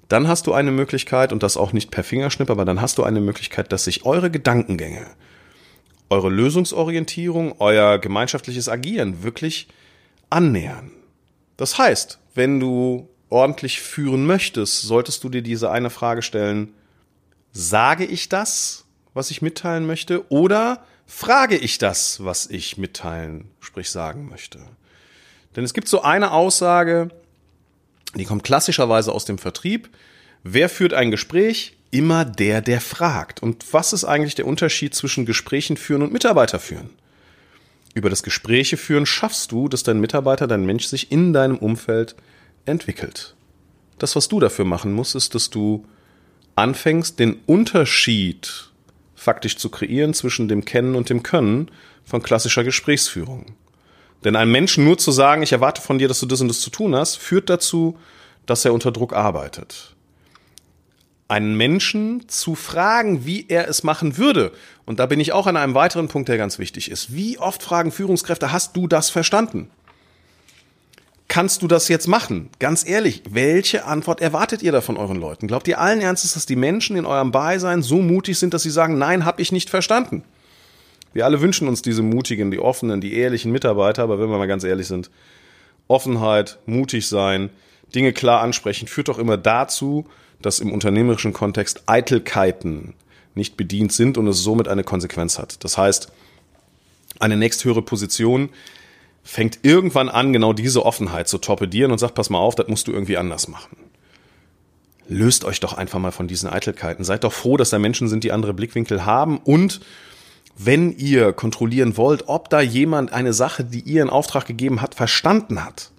Dann 0.08 0.29
hast 0.29 0.47
du 0.47 0.53
eine 0.53 0.70
Möglichkeit, 0.70 1.32
und 1.32 1.43
das 1.43 1.56
auch 1.56 1.73
nicht 1.73 1.91
per 1.91 2.05
Fingerschnipp, 2.05 2.50
aber 2.50 2.64
dann 2.64 2.81
hast 2.81 2.99
du 2.99 3.03
eine 3.03 3.20
Möglichkeit, 3.20 3.73
dass 3.73 3.85
sich 3.85 4.05
eure 4.05 4.31
Gedankengänge, 4.31 5.06
eure 6.11 6.31
Lösungsorientierung, 6.31 7.56
euer 7.58 7.99
gemeinschaftliches 7.99 8.69
Agieren 8.69 9.23
wirklich 9.23 9.69
annähern. 10.31 10.93
Das 11.56 11.79
heißt, 11.79 12.19
wenn 12.35 12.61
du 12.61 13.09
ordentlich 13.29 13.81
führen 13.81 14.26
möchtest, 14.26 14.82
solltest 14.82 15.25
du 15.25 15.29
dir 15.29 15.43
diese 15.43 15.70
eine 15.70 15.91
Frage 15.91 16.23
stellen, 16.23 16.75
sage 17.52 18.05
ich 18.05 18.29
das, 18.29 18.85
was 19.14 19.31
ich 19.31 19.43
mitteilen 19.43 19.87
möchte, 19.87 20.31
oder 20.31 20.85
frage 21.06 21.56
ich 21.56 21.79
das, 21.79 22.23
was 22.23 22.47
ich 22.47 22.76
mitteilen, 22.76 23.50
sprich 23.61 23.91
sagen 23.91 24.29
möchte? 24.29 24.61
Denn 25.56 25.64
es 25.64 25.75
gibt 25.75 25.88
so 25.88 26.03
eine 26.03 26.32
Aussage, 26.32 27.08
die 28.14 28.25
kommt 28.25 28.44
klassischerweise 28.44 29.11
aus 29.12 29.25
dem 29.25 29.38
Vertrieb. 29.38 29.88
Wer 30.43 30.69
führt 30.69 30.94
ein 30.94 31.11
Gespräch? 31.11 31.76
Immer 31.91 32.25
der, 32.25 32.61
der 32.61 32.81
fragt. 32.81 33.43
Und 33.43 33.73
was 33.73 33.93
ist 33.93 34.05
eigentlich 34.05 34.35
der 34.35 34.47
Unterschied 34.47 34.94
zwischen 34.94 35.26
Gesprächen 35.26 35.76
führen 35.76 36.03
und 36.03 36.12
Mitarbeiter 36.12 36.59
führen? 36.59 36.90
Über 37.95 38.11
das 38.11 38.23
Gespräche 38.23 38.76
führen 38.76 39.07
schaffst 39.07 39.52
du, 39.52 39.69
dass 39.69 39.83
dein 39.83 40.00
Mitarbeiter, 40.00 40.47
dein 40.47 40.66
Mensch 40.66 40.85
sich 40.85 41.11
in 41.11 41.33
deinem 41.33 41.57
Umfeld 41.57 42.14
entwickelt. 42.66 43.35
Das, 43.99 44.14
was 44.14 44.28
du 44.28 44.40
dafür 44.40 44.66
machen 44.66 44.92
musst, 44.92 45.14
ist, 45.14 45.35
dass 45.35 45.49
du 45.49 45.87
anfängst, 46.54 47.19
den 47.19 47.40
Unterschied 47.47 48.71
faktisch 49.14 49.57
zu 49.57 49.71
kreieren 49.71 50.12
zwischen 50.12 50.49
dem 50.49 50.66
Kennen 50.66 50.95
und 50.95 51.09
dem 51.09 51.23
Können 51.23 51.71
von 52.04 52.23
klassischer 52.23 52.64
Gesprächsführung. 52.64 53.54
Denn 54.26 54.37
einem 54.37 54.52
Menschen 54.52 54.85
nur 54.85 54.99
zu 54.99 55.11
sagen, 55.11 55.42
ich 55.42 55.52
erwarte 55.52 55.80
von 55.80 55.99
dir, 55.99 56.09
dass 56.09 56.21
du 56.21 56.26
das 56.26 56.42
und 56.42 56.49
das 56.49 56.61
zu 56.61 56.68
tun 56.68 56.95
hast, 56.95 57.16
führt 57.16 57.49
dazu, 57.49 57.97
dass 58.45 58.66
er 58.66 58.75
unter 58.75 58.92
Druck 58.92 59.14
arbeitet 59.14 59.97
einen 61.28 61.56
Menschen 61.56 62.28
zu 62.28 62.54
fragen, 62.54 63.26
wie 63.26 63.47
er 63.49 63.68
es 63.68 63.83
machen 63.83 64.16
würde. 64.16 64.52
Und 64.85 65.00
da 65.00 65.06
bin 65.06 65.21
ich 65.21 65.33
auch 65.33 65.47
an 65.47 65.56
einem 65.56 65.75
weiteren 65.75 66.09
Punkt, 66.09 66.28
der 66.28 66.38
ganz 66.38 66.59
wichtig 66.59 66.90
ist. 66.90 67.14
Wie 67.14 67.38
oft 67.38 67.62
fragen 67.62 67.90
Führungskräfte, 67.90 68.52
hast 68.52 68.76
du 68.76 68.87
das 68.87 69.11
verstanden? 69.11 69.71
Kannst 71.28 71.62
du 71.62 71.66
das 71.66 71.88
jetzt 71.88 72.06
machen? 72.06 72.50
Ganz 72.61 72.88
ehrlich, 72.88 73.25
welche 73.28 73.85
Antwort 73.85 74.21
erwartet 74.21 74.62
ihr 74.62 74.71
da 74.71 74.80
von 74.80 74.97
euren 74.97 75.16
Leuten? 75.16 75.49
Glaubt 75.49 75.66
ihr 75.66 75.80
allen 75.80 76.00
Ernstes, 76.00 76.35
dass 76.35 76.47
die 76.47 76.54
Menschen 76.54 76.97
in 76.97 77.04
eurem 77.04 77.33
Beisein 77.33 77.83
so 77.83 77.97
mutig 77.97 78.38
sind, 78.38 78.54
dass 78.54 78.62
sie 78.62 78.71
sagen, 78.71 78.97
nein, 78.97 79.25
hab 79.25 79.40
ich 79.40 79.50
nicht 79.50 79.68
verstanden? 79.68 80.23
Wir 81.16 81.25
alle 81.25 81.40
wünschen 81.40 81.66
uns 81.66 81.80
diese 81.80 82.02
mutigen, 82.02 82.50
die 82.50 82.58
offenen, 82.58 83.00
die 83.00 83.14
ehrlichen 83.14 83.50
Mitarbeiter, 83.50 84.02
aber 84.02 84.20
wenn 84.20 84.28
wir 84.28 84.37
mal 84.37 84.46
ganz 84.46 84.64
ehrlich 84.64 84.87
sind, 84.87 85.11
Offenheit, 85.88 86.58
mutig 86.66 87.08
sein, 87.08 87.49
Dinge 87.94 88.12
klar 88.12 88.42
ansprechen, 88.42 88.87
führt 88.87 89.08
doch 89.08 89.18
immer 89.18 89.38
dazu, 89.38 90.04
dass 90.42 90.61
im 90.61 90.75
unternehmerischen 90.75 91.32
Kontext 91.32 91.85
Eitelkeiten 91.87 92.92
nicht 93.35 93.56
bedient 93.56 93.94
sind 93.94 94.18
und 94.18 94.26
es 94.26 94.42
somit 94.42 94.68
eine 94.68 94.85
Konsequenz 94.85 95.38
hat. 95.38 95.64
Das 95.64 95.78
heißt, 95.78 96.12
eine 97.18 97.38
nächsthöhere 97.38 97.80
Position 97.80 98.50
fängt 99.23 99.61
irgendwann 99.62 100.11
an, 100.11 100.35
genau 100.35 100.52
diese 100.52 100.85
Offenheit 100.85 101.28
zu 101.28 101.38
torpedieren 101.38 101.92
und 101.92 101.99
sagt, 101.99 102.14
pass 102.14 102.28
mal 102.28 102.40
auf, 102.40 102.56
das 102.56 102.68
musst 102.68 102.88
du 102.88 102.92
irgendwie 102.92 103.16
anders 103.16 103.49
machen. 103.49 103.78
Löst 105.08 105.46
euch 105.46 105.61
doch 105.61 105.73
einfach 105.73 105.99
mal 105.99 106.12
von 106.12 106.28
diesen 106.28 106.50
Eitelkeiten. 106.50 107.06
Seid 107.06 107.25
doch 107.25 107.32
froh, 107.32 107.56
dass 107.56 107.70
da 107.70 107.78
Menschen 107.78 108.06
sind, 108.06 108.23
die 108.23 108.32
andere 108.32 108.52
Blickwinkel 108.52 109.06
haben 109.06 109.38
und 109.38 109.80
wenn 110.59 110.97
ihr 110.97 111.33
kontrollieren 111.33 111.97
wollt, 111.97 112.29
ob 112.29 112.49
da 112.49 112.61
jemand 112.61 113.13
eine 113.13 113.33
Sache, 113.33 113.65
die 113.65 113.81
ihr 113.81 114.03
in 114.03 114.11
Auftrag 114.11 114.47
gegeben 114.47 114.81
habt, 114.81 114.95
verstanden 114.95 115.65
hat, 115.65 115.91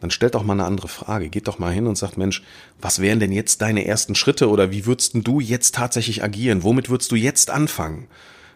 dann 0.00 0.10
stellt 0.10 0.34
doch 0.34 0.44
mal 0.44 0.52
eine 0.52 0.64
andere 0.64 0.88
Frage. 0.88 1.28
Geht 1.28 1.48
doch 1.48 1.58
mal 1.58 1.72
hin 1.72 1.86
und 1.86 1.98
sagt, 1.98 2.16
Mensch, 2.16 2.42
was 2.80 3.00
wären 3.00 3.20
denn 3.20 3.32
jetzt 3.32 3.62
deine 3.62 3.84
ersten 3.84 4.14
Schritte 4.14 4.48
oder 4.48 4.70
wie 4.70 4.86
würdest 4.86 5.12
du 5.14 5.40
jetzt 5.40 5.74
tatsächlich 5.74 6.22
agieren? 6.22 6.62
Womit 6.62 6.88
würdest 6.88 7.10
du 7.10 7.16
jetzt 7.16 7.50
anfangen? 7.50 8.06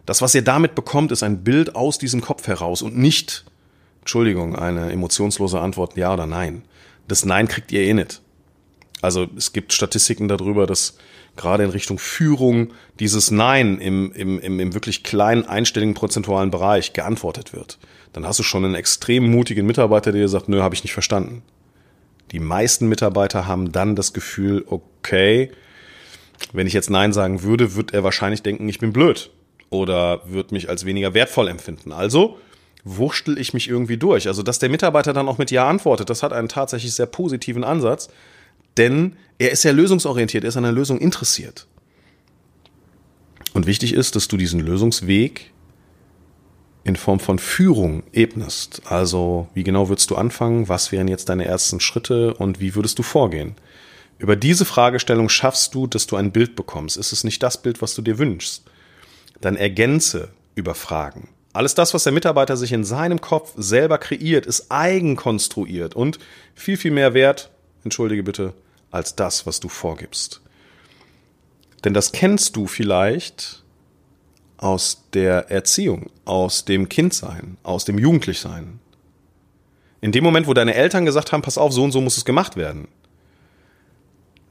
Das, 0.06 0.22
was 0.22 0.34
ihr 0.34 0.42
damit 0.42 0.74
bekommt, 0.74 1.12
ist 1.12 1.22
ein 1.22 1.44
Bild 1.44 1.74
aus 1.76 1.98
diesem 1.98 2.20
Kopf 2.20 2.46
heraus 2.46 2.82
und 2.82 2.96
nicht, 2.96 3.44
Entschuldigung, 4.00 4.56
eine 4.56 4.90
emotionslose 4.90 5.60
Antwort 5.60 5.96
ja 5.96 6.12
oder 6.12 6.26
nein. 6.26 6.62
Das 7.08 7.24
Nein 7.24 7.48
kriegt 7.48 7.72
ihr 7.72 7.82
eh 7.82 7.94
nicht. 7.94 8.21
Also 9.02 9.26
es 9.36 9.52
gibt 9.52 9.72
Statistiken 9.72 10.28
darüber, 10.28 10.66
dass 10.66 10.96
gerade 11.36 11.64
in 11.64 11.70
Richtung 11.70 11.98
Führung 11.98 12.72
dieses 12.98 13.30
Nein 13.30 13.78
im, 13.78 14.12
im, 14.12 14.38
im, 14.38 14.60
im 14.60 14.74
wirklich 14.74 15.02
kleinen 15.02 15.44
einstelligen 15.44 15.94
prozentualen 15.94 16.50
Bereich 16.50 16.92
geantwortet 16.92 17.52
wird. 17.52 17.78
Dann 18.12 18.26
hast 18.26 18.38
du 18.38 18.42
schon 18.42 18.64
einen 18.64 18.74
extrem 18.74 19.30
mutigen 19.30 19.66
Mitarbeiter, 19.66 20.12
der 20.12 20.22
dir 20.22 20.28
sagt, 20.28 20.48
nö, 20.48 20.62
habe 20.62 20.74
ich 20.74 20.84
nicht 20.84 20.92
verstanden. 20.92 21.42
Die 22.30 22.40
meisten 22.40 22.88
Mitarbeiter 22.88 23.46
haben 23.46 23.72
dann 23.72 23.96
das 23.96 24.12
Gefühl, 24.12 24.64
okay, 24.68 25.50
wenn 26.52 26.66
ich 26.66 26.72
jetzt 26.72 26.90
Nein 26.90 27.12
sagen 27.12 27.42
würde, 27.42 27.74
wird 27.74 27.92
er 27.92 28.04
wahrscheinlich 28.04 28.42
denken, 28.42 28.68
ich 28.68 28.78
bin 28.78 28.92
blöd 28.92 29.30
oder 29.70 30.20
wird 30.26 30.52
mich 30.52 30.68
als 30.68 30.84
weniger 30.84 31.14
wertvoll 31.14 31.48
empfinden. 31.48 31.92
Also 31.92 32.38
wurschtel 32.84 33.38
ich 33.38 33.54
mich 33.54 33.68
irgendwie 33.68 33.96
durch. 33.96 34.26
Also, 34.28 34.42
dass 34.42 34.58
der 34.58 34.68
Mitarbeiter 34.68 35.12
dann 35.12 35.28
auch 35.28 35.38
mit 35.38 35.50
Ja 35.50 35.68
antwortet, 35.68 36.10
das 36.10 36.22
hat 36.22 36.32
einen 36.32 36.48
tatsächlich 36.48 36.94
sehr 36.94 37.06
positiven 37.06 37.64
Ansatz, 37.64 38.08
denn 38.76 39.16
er 39.38 39.50
ist 39.50 39.64
ja 39.64 39.72
lösungsorientiert, 39.72 40.44
er 40.44 40.48
ist 40.48 40.56
an 40.56 40.62
der 40.62 40.72
Lösung 40.72 40.98
interessiert. 40.98 41.66
Und 43.54 43.66
wichtig 43.66 43.92
ist, 43.92 44.16
dass 44.16 44.28
du 44.28 44.36
diesen 44.36 44.60
Lösungsweg 44.60 45.52
in 46.84 46.96
Form 46.96 47.20
von 47.20 47.38
Führung 47.38 48.02
ebnest. 48.12 48.82
Also, 48.86 49.48
wie 49.54 49.62
genau 49.62 49.88
würdest 49.88 50.10
du 50.10 50.16
anfangen? 50.16 50.68
Was 50.68 50.90
wären 50.90 51.08
jetzt 51.08 51.28
deine 51.28 51.44
ersten 51.44 51.80
Schritte 51.80 52.34
und 52.34 52.60
wie 52.60 52.74
würdest 52.74 52.98
du 52.98 53.02
vorgehen? 53.02 53.54
Über 54.18 54.36
diese 54.36 54.64
Fragestellung 54.64 55.28
schaffst 55.28 55.74
du, 55.74 55.86
dass 55.86 56.06
du 56.06 56.16
ein 56.16 56.32
Bild 56.32 56.56
bekommst. 56.56 56.96
Ist 56.96 57.12
es 57.12 57.24
nicht 57.24 57.42
das 57.42 57.60
Bild, 57.60 57.82
was 57.82 57.94
du 57.94 58.02
dir 58.02 58.18
wünschst? 58.18 58.64
Dann 59.40 59.56
ergänze 59.56 60.28
über 60.54 60.74
Fragen. 60.74 61.28
Alles 61.52 61.74
das, 61.74 61.92
was 61.92 62.04
der 62.04 62.12
Mitarbeiter 62.12 62.56
sich 62.56 62.72
in 62.72 62.84
seinem 62.84 63.20
Kopf 63.20 63.52
selber 63.56 63.98
kreiert, 63.98 64.46
ist 64.46 64.70
eigenkonstruiert 64.70 65.94
und 65.94 66.18
viel, 66.54 66.76
viel 66.76 66.92
mehr 66.92 67.14
wert, 67.14 67.50
entschuldige 67.84 68.22
bitte, 68.22 68.54
als 68.90 69.16
das, 69.16 69.46
was 69.46 69.60
du 69.60 69.68
vorgibst. 69.68 70.40
Denn 71.84 71.94
das 71.94 72.12
kennst 72.12 72.56
du 72.56 72.66
vielleicht 72.66 73.62
aus 74.56 75.04
der 75.12 75.50
Erziehung, 75.50 76.10
aus 76.24 76.64
dem 76.64 76.88
Kindsein, 76.88 77.56
aus 77.64 77.84
dem 77.84 77.98
Jugendlichsein. 77.98 78.78
In 80.00 80.12
dem 80.12 80.22
Moment, 80.22 80.46
wo 80.46 80.54
deine 80.54 80.74
Eltern 80.74 81.04
gesagt 81.04 81.32
haben, 81.32 81.42
pass 81.42 81.58
auf, 81.58 81.72
so 81.72 81.82
und 81.82 81.92
so 81.92 82.00
muss 82.00 82.16
es 82.16 82.24
gemacht 82.24 82.56
werden, 82.56 82.88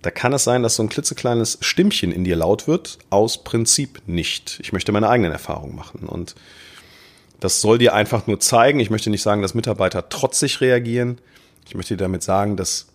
da 0.01 0.09
kann 0.09 0.33
es 0.33 0.43
sein, 0.43 0.63
dass 0.63 0.75
so 0.75 0.83
ein 0.83 0.89
klitzekleines 0.89 1.59
Stimmchen 1.61 2.11
in 2.11 2.23
dir 2.23 2.35
laut 2.35 2.67
wird, 2.67 2.97
aus 3.09 3.43
Prinzip 3.43 4.01
nicht. 4.07 4.59
Ich 4.61 4.73
möchte 4.73 4.91
meine 4.91 5.07
eigenen 5.07 5.31
Erfahrungen 5.31 5.75
machen. 5.75 6.07
Und 6.07 6.35
das 7.39 7.61
soll 7.61 7.77
dir 7.77 7.93
einfach 7.93 8.25
nur 8.27 8.39
zeigen. 8.39 8.79
Ich 8.79 8.89
möchte 8.89 9.11
nicht 9.11 9.21
sagen, 9.21 9.41
dass 9.41 9.53
Mitarbeiter 9.53 10.09
trotzig 10.09 10.59
reagieren. 10.59 11.19
Ich 11.67 11.75
möchte 11.75 11.93
dir 11.95 12.03
damit 12.03 12.23
sagen, 12.23 12.57
dass 12.57 12.88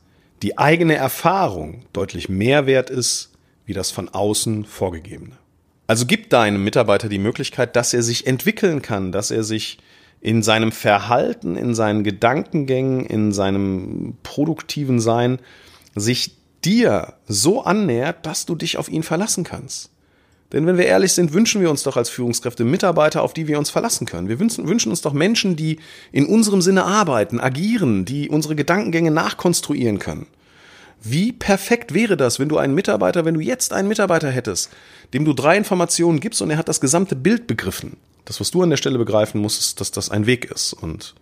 die 0.47 0.59
eigene 0.59 0.95
Erfahrung 0.95 1.83
deutlich 1.93 2.29
mehr 2.29 2.67
wert 2.67 2.89
ist, 2.89 3.33
wie 3.65 3.73
das 3.73 3.91
von 3.91 4.09
außen 4.09 4.65
vorgegebene. 4.65 5.33
Also 5.89 6.07
gib 6.07 6.31
deinem 6.31 6.63
Mitarbeiter 6.63 7.09
die 7.09 7.19
Möglichkeit, 7.19 7.75
dass 7.75 7.93
er 7.93 8.05
sich 8.05 8.29
entwickeln 8.29 8.81
kann, 8.81 9.11
dass 9.11 9.33
er 9.33 9.43
sich 9.43 9.79
in 10.21 10.45
seinem 10.45 10.71
Verhalten, 10.71 11.57
in 11.57 11.75
seinen 11.75 12.05
Gedankengängen, 12.05 13.05
in 13.07 13.33
seinem 13.33 14.19
produktiven 14.23 15.01
Sein 15.01 15.41
sich 15.97 16.37
dir 16.65 17.15
so 17.27 17.65
annähert, 17.65 18.25
dass 18.25 18.47
du 18.47 18.55
dich 18.55 18.79
auf 18.79 18.89
ihn 18.89 19.03
verlassen 19.03 19.43
kannst. 19.43 19.91
Denn 20.53 20.65
wenn 20.65 20.79
wir 20.79 20.87
ehrlich 20.87 21.13
sind, 21.13 21.33
wünschen 21.33 21.61
wir 21.61 21.71
uns 21.71 21.83
doch 21.83 21.97
als 21.97 22.09
Führungskräfte 22.09 22.63
Mitarbeiter, 22.63 23.23
auf 23.23 23.35
die 23.35 23.49
wir 23.49 23.59
uns 23.59 23.71
verlassen 23.71 24.07
können. 24.07 24.29
Wir 24.29 24.39
wünschen, 24.39 24.69
wünschen, 24.69 24.91
uns 24.91 25.01
doch 25.01 25.13
Menschen, 25.13 25.57
die 25.57 25.81
in 26.13 26.25
unserem 26.25 26.63
Sinne 26.63 26.85
arbeiten, 26.85 27.41
agieren, 27.41 28.05
die 28.05 28.29
unsere 28.29 28.55
Gedankengänge 28.55 29.11
nachkonstruieren 29.11 29.99
können. 29.99 30.29
Wie 31.03 31.33
perfekt 31.33 31.95
wäre 31.95 32.17
das, 32.17 32.39
wenn 32.39 32.49
du 32.49 32.59
einen 32.59 32.75
Mitarbeiter, 32.75 33.25
wenn 33.25 33.35
du 33.35 33.41
jetzt 33.41 33.73
einen 33.73 33.89
Mitarbeiter 33.89 34.31
hättest, 34.31 34.71
dem 35.15 35.25
du 35.25 35.33
drei 35.33 35.57
Informationen 35.57 36.21
gibst 36.21 36.43
und 36.43 36.51
er 36.51 36.59
hat 36.59 36.69
das 36.69 36.81
gesamte 36.81 37.15
Bild 37.15 37.47
begriffen. 37.47 37.97
Das, 38.25 38.41
was 38.41 38.51
du 38.51 38.63
an 38.63 38.71
der 38.71 38.77
Stelle 38.77 38.99
begreifen 38.99 39.41
musst, 39.41 39.61
ist, 39.61 39.81
dass 39.81 39.93
das 39.93 40.11
ein 40.11 40.27
Weg 40.27 40.47
ist. 40.47 40.73
Und 40.73 41.15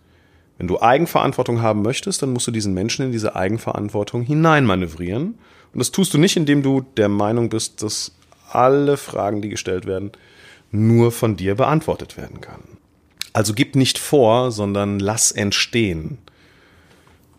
wenn 0.57 0.67
du 0.67 0.81
Eigenverantwortung 0.81 1.61
haben 1.61 1.81
möchtest, 1.81 2.21
dann 2.21 2.31
musst 2.31 2.47
du 2.47 2.51
diesen 2.51 2.73
Menschen 2.73 3.05
in 3.05 3.11
diese 3.11 3.35
Eigenverantwortung 3.35 4.23
hineinmanövrieren. 4.23 5.37
Und 5.73 5.79
das 5.79 5.91
tust 5.91 6.13
du 6.13 6.17
nicht, 6.17 6.35
indem 6.35 6.63
du 6.63 6.81
der 6.97 7.09
Meinung 7.09 7.49
bist, 7.49 7.83
dass 7.83 8.13
alle 8.49 8.97
Fragen, 8.97 9.41
die 9.41 9.49
gestellt 9.49 9.85
werden, 9.85 10.11
nur 10.71 11.11
von 11.11 11.35
dir 11.35 11.55
beantwortet 11.55 12.17
werden 12.17 12.41
kann. 12.41 12.61
Also 13.33 13.53
gib 13.53 13.75
nicht 13.75 13.97
vor, 13.97 14.51
sondern 14.51 14.99
lass 14.99 15.31
entstehen. 15.31 16.17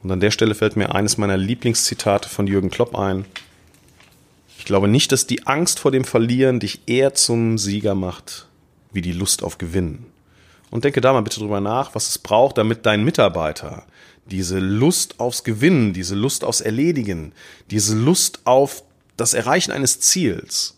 Und 0.07 0.13
an 0.13 0.21
der 0.21 0.31
Stelle 0.31 0.55
fällt 0.55 0.77
mir 0.77 0.95
eines 0.95 1.19
meiner 1.19 1.37
Lieblingszitate 1.37 2.29
von 2.29 2.47
Jürgen 2.47 2.71
Klopp 2.71 2.97
ein. 2.97 3.25
Ich 4.57 4.65
glaube 4.65 4.87
nicht, 4.87 5.11
dass 5.11 5.27
die 5.27 5.49
Angst 5.49 5.81
vor 5.81 5.91
dem 5.91 6.05
Verlieren 6.05 6.61
dich 6.61 6.83
eher 6.87 7.15
zum 7.15 7.59
Sieger 7.59 7.97
macht, 7.97 8.47
wie 8.93 9.01
die 9.03 9.11
Lust 9.11 9.43
auf 9.43 9.59
Gewinnen. 9.59 10.07
Und 10.71 10.85
denke 10.85 11.01
da 11.01 11.13
mal 11.13 11.23
bitte 11.23 11.41
drüber 11.41 11.61
nach, 11.61 11.97
was 11.97 12.09
es 12.09 12.19
braucht, 12.19 12.57
damit 12.57 12.87
dein 12.87 13.03
Mitarbeiter 13.03 13.83
diese 14.27 14.61
Lust 14.61 15.19
aufs 15.19 15.43
Gewinnen, 15.43 15.93
diese 15.93 16.15
Lust 16.15 16.45
aufs 16.45 16.61
Erledigen, 16.61 17.33
diese 17.73 17.97
Lust 17.97 18.43
auf 18.45 18.85
das 19.17 19.35
Erreichen 19.35 19.73
eines 19.73 19.99
Ziels 19.99 20.77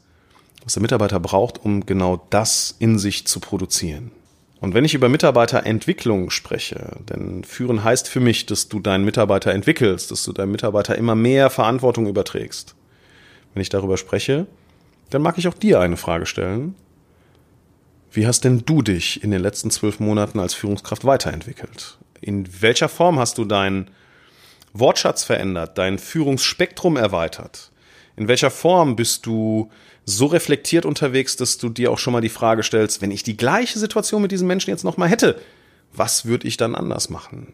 was 0.64 0.72
der 0.72 0.82
Mitarbeiter 0.82 1.20
braucht, 1.20 1.62
um 1.64 1.84
genau 1.84 2.26
das 2.30 2.76
in 2.78 2.98
sich 2.98 3.26
zu 3.26 3.40
produzieren. 3.40 4.10
Und 4.60 4.74
wenn 4.74 4.84
ich 4.84 4.94
über 4.94 5.08
Mitarbeiterentwicklung 5.08 6.30
spreche, 6.30 6.96
denn 7.08 7.44
führen 7.44 7.84
heißt 7.84 8.08
für 8.08 8.20
mich, 8.20 8.46
dass 8.46 8.68
du 8.68 8.80
deinen 8.80 9.04
Mitarbeiter 9.04 9.52
entwickelst, 9.52 10.10
dass 10.10 10.24
du 10.24 10.32
deinem 10.32 10.50
Mitarbeiter 10.50 10.96
immer 10.96 11.14
mehr 11.14 11.48
Verantwortung 11.48 12.08
überträgst. 12.08 12.74
Wenn 13.54 13.62
ich 13.62 13.68
darüber 13.68 13.96
spreche, 13.96 14.46
dann 15.10 15.22
mag 15.22 15.38
ich 15.38 15.46
auch 15.48 15.54
dir 15.54 15.80
eine 15.80 15.96
Frage 15.96 16.26
stellen. 16.26 16.74
Wie 18.10 18.26
hast 18.26 18.44
denn 18.44 18.64
du 18.64 18.82
dich 18.82 19.22
in 19.22 19.30
den 19.30 19.42
letzten 19.42 19.70
zwölf 19.70 20.00
Monaten 20.00 20.40
als 20.40 20.54
Führungskraft 20.54 21.04
weiterentwickelt? 21.04 21.98
In 22.20 22.48
welcher 22.60 22.88
Form 22.88 23.18
hast 23.18 23.38
du 23.38 23.44
deinen 23.44 23.90
Wortschatz 24.72 25.24
verändert, 25.24 25.78
dein 25.78 25.98
Führungsspektrum 25.98 26.96
erweitert? 26.96 27.70
In 28.16 28.26
welcher 28.26 28.50
Form 28.50 28.96
bist 28.96 29.26
du 29.26 29.70
so 30.08 30.26
reflektiert 30.26 30.86
unterwegs, 30.86 31.36
dass 31.36 31.58
du 31.58 31.68
dir 31.68 31.90
auch 31.90 31.98
schon 31.98 32.14
mal 32.14 32.22
die 32.22 32.30
Frage 32.30 32.62
stellst, 32.62 33.02
wenn 33.02 33.10
ich 33.10 33.22
die 33.22 33.36
gleiche 33.36 33.78
Situation 33.78 34.22
mit 34.22 34.32
diesem 34.32 34.48
Menschen 34.48 34.70
jetzt 34.70 34.84
nochmal 34.84 35.10
hätte, 35.10 35.40
was 35.92 36.24
würde 36.24 36.48
ich 36.48 36.56
dann 36.56 36.74
anders 36.74 37.10
machen? 37.10 37.52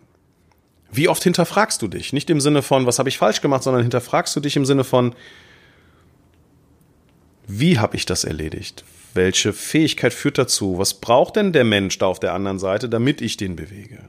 Wie 0.92 1.08
oft 1.08 1.24
hinterfragst 1.24 1.82
du 1.82 1.88
dich? 1.88 2.12
Nicht 2.12 2.30
im 2.30 2.40
Sinne 2.40 2.62
von, 2.62 2.86
was 2.86 3.00
habe 3.00 3.08
ich 3.08 3.18
falsch 3.18 3.40
gemacht, 3.40 3.64
sondern 3.64 3.82
hinterfragst 3.82 4.36
du 4.36 4.40
dich 4.40 4.54
im 4.54 4.64
Sinne 4.64 4.84
von, 4.84 5.16
wie 7.48 7.80
habe 7.80 7.96
ich 7.96 8.06
das 8.06 8.22
erledigt? 8.22 8.84
Welche 9.14 9.52
Fähigkeit 9.52 10.14
führt 10.14 10.38
dazu? 10.38 10.78
Was 10.78 10.94
braucht 10.94 11.34
denn 11.34 11.52
der 11.52 11.64
Mensch 11.64 11.98
da 11.98 12.06
auf 12.06 12.20
der 12.20 12.34
anderen 12.34 12.60
Seite, 12.60 12.88
damit 12.88 13.20
ich 13.20 13.36
den 13.36 13.56
bewege? 13.56 14.08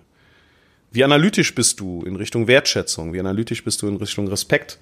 Wie 0.91 1.03
analytisch 1.03 1.55
bist 1.55 1.79
du 1.79 2.03
in 2.03 2.15
Richtung 2.15 2.47
Wertschätzung? 2.47 3.11
Wie 3.11 3.19
analytisch 3.19 3.63
bist 3.63 3.81
du 3.81 3.87
in 3.87 3.97
Richtung 3.97 4.27
Respekt? 4.27 4.77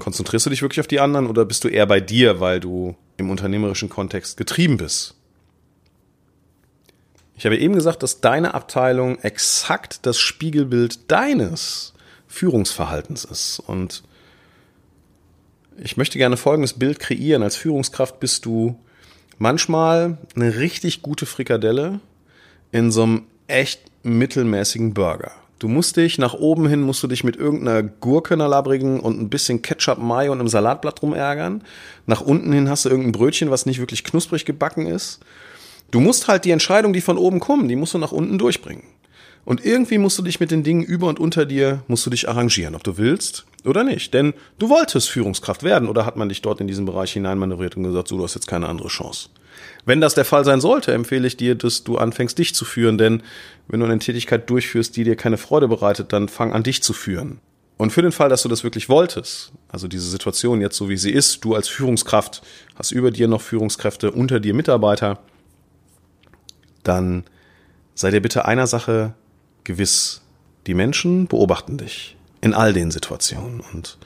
Konzentrierst 0.00 0.46
du 0.46 0.50
dich 0.50 0.62
wirklich 0.62 0.80
auf 0.80 0.88
die 0.88 0.98
anderen 0.98 1.28
oder 1.28 1.44
bist 1.44 1.62
du 1.62 1.68
eher 1.68 1.86
bei 1.86 2.00
dir, 2.00 2.40
weil 2.40 2.58
du 2.58 2.96
im 3.16 3.30
unternehmerischen 3.30 3.88
Kontext 3.88 4.36
getrieben 4.36 4.76
bist? 4.78 5.14
Ich 7.36 7.46
habe 7.46 7.56
eben 7.56 7.74
gesagt, 7.74 8.02
dass 8.02 8.20
deine 8.20 8.52
Abteilung 8.54 9.18
exakt 9.20 10.04
das 10.04 10.18
Spiegelbild 10.18 11.10
deines 11.10 11.94
Führungsverhaltens 12.26 13.24
ist. 13.24 13.60
Und 13.60 14.02
ich 15.78 15.96
möchte 15.96 16.18
gerne 16.18 16.36
folgendes 16.36 16.74
Bild 16.74 16.98
kreieren. 16.98 17.42
Als 17.42 17.56
Führungskraft 17.56 18.20
bist 18.20 18.44
du 18.44 18.78
manchmal 19.38 20.18
eine 20.36 20.58
richtig 20.58 21.00
gute 21.00 21.24
Frikadelle 21.24 22.00
in 22.72 22.90
so 22.90 23.04
einem 23.04 23.22
echt 23.46 23.80
mittelmäßigen 24.02 24.92
Burger. 24.92 25.32
Du 25.60 25.68
musst 25.68 25.98
dich 25.98 26.16
nach 26.16 26.32
oben 26.32 26.66
hin, 26.68 26.80
musst 26.80 27.02
du 27.02 27.06
dich 27.06 27.22
mit 27.22 27.36
irgendeiner 27.36 27.82
Gurke 27.82 28.32
einer 28.32 28.48
labrigen 28.48 28.98
und 28.98 29.20
ein 29.20 29.28
bisschen 29.28 29.60
Ketchup, 29.60 29.98
Mayo 29.98 30.32
und 30.32 30.40
einem 30.40 30.48
Salatblatt 30.48 31.02
rumärgern. 31.02 31.62
Nach 32.06 32.22
unten 32.22 32.50
hin 32.50 32.70
hast 32.70 32.86
du 32.86 32.88
irgendein 32.88 33.12
Brötchen, 33.12 33.50
was 33.50 33.66
nicht 33.66 33.78
wirklich 33.78 34.02
knusprig 34.02 34.46
gebacken 34.46 34.86
ist. 34.86 35.20
Du 35.90 36.00
musst 36.00 36.28
halt 36.28 36.46
die 36.46 36.50
Entscheidung, 36.52 36.94
die 36.94 37.02
von 37.02 37.18
oben 37.18 37.40
kommen, 37.40 37.68
die 37.68 37.76
musst 37.76 37.92
du 37.92 37.98
nach 37.98 38.10
unten 38.10 38.38
durchbringen. 38.38 38.84
Und 39.44 39.62
irgendwie 39.62 39.98
musst 39.98 40.18
du 40.18 40.22
dich 40.22 40.40
mit 40.40 40.50
den 40.50 40.62
Dingen 40.62 40.82
über 40.82 41.08
und 41.08 41.20
unter 41.20 41.44
dir, 41.44 41.82
musst 41.88 42.06
du 42.06 42.10
dich 42.10 42.26
arrangieren, 42.26 42.74
ob 42.74 42.82
du 42.82 42.96
willst 42.96 43.44
oder 43.66 43.84
nicht. 43.84 44.14
Denn 44.14 44.32
du 44.58 44.70
wolltest 44.70 45.10
Führungskraft 45.10 45.62
werden 45.62 45.90
oder 45.90 46.06
hat 46.06 46.16
man 46.16 46.30
dich 46.30 46.40
dort 46.40 46.62
in 46.62 46.68
diesen 46.68 46.86
Bereich 46.86 47.12
hineinmanövriert 47.12 47.76
und 47.76 47.82
gesagt, 47.82 48.08
so, 48.08 48.16
du 48.16 48.24
hast 48.24 48.34
jetzt 48.34 48.46
keine 48.46 48.66
andere 48.66 48.88
Chance. 48.88 49.28
Wenn 49.84 50.00
das 50.00 50.14
der 50.14 50.24
Fall 50.24 50.44
sein 50.44 50.60
sollte, 50.60 50.92
empfehle 50.92 51.26
ich 51.26 51.36
dir, 51.36 51.54
dass 51.54 51.84
du 51.84 51.96
anfängst, 51.96 52.38
dich 52.38 52.54
zu 52.54 52.64
führen, 52.64 52.98
denn 52.98 53.22
wenn 53.68 53.80
du 53.80 53.86
eine 53.86 53.98
Tätigkeit 53.98 54.48
durchführst, 54.50 54.96
die 54.96 55.04
dir 55.04 55.16
keine 55.16 55.38
Freude 55.38 55.68
bereitet, 55.68 56.12
dann 56.12 56.28
fang 56.28 56.52
an, 56.52 56.62
dich 56.62 56.82
zu 56.82 56.92
führen. 56.92 57.40
Und 57.78 57.92
für 57.92 58.02
den 58.02 58.12
Fall, 58.12 58.28
dass 58.28 58.42
du 58.42 58.48
das 58.50 58.62
wirklich 58.62 58.90
wolltest, 58.90 59.52
also 59.68 59.88
diese 59.88 60.10
Situation 60.10 60.60
jetzt 60.60 60.76
so 60.76 60.90
wie 60.90 60.98
sie 60.98 61.10
ist, 61.10 61.44
du 61.44 61.54
als 61.54 61.66
Führungskraft 61.68 62.42
hast 62.74 62.92
über 62.92 63.10
dir 63.10 63.26
noch 63.26 63.40
Führungskräfte, 63.40 64.10
unter 64.10 64.38
dir 64.38 64.52
Mitarbeiter, 64.52 65.18
dann 66.82 67.24
sei 67.94 68.10
dir 68.10 68.20
bitte 68.20 68.44
einer 68.44 68.66
Sache 68.66 69.14
gewiss. 69.64 70.20
Die 70.66 70.74
Menschen 70.74 71.26
beobachten 71.26 71.78
dich 71.78 72.16
in 72.42 72.52
all 72.52 72.74
den 72.74 72.90
Situationen. 72.90 73.62
Und 73.72 73.96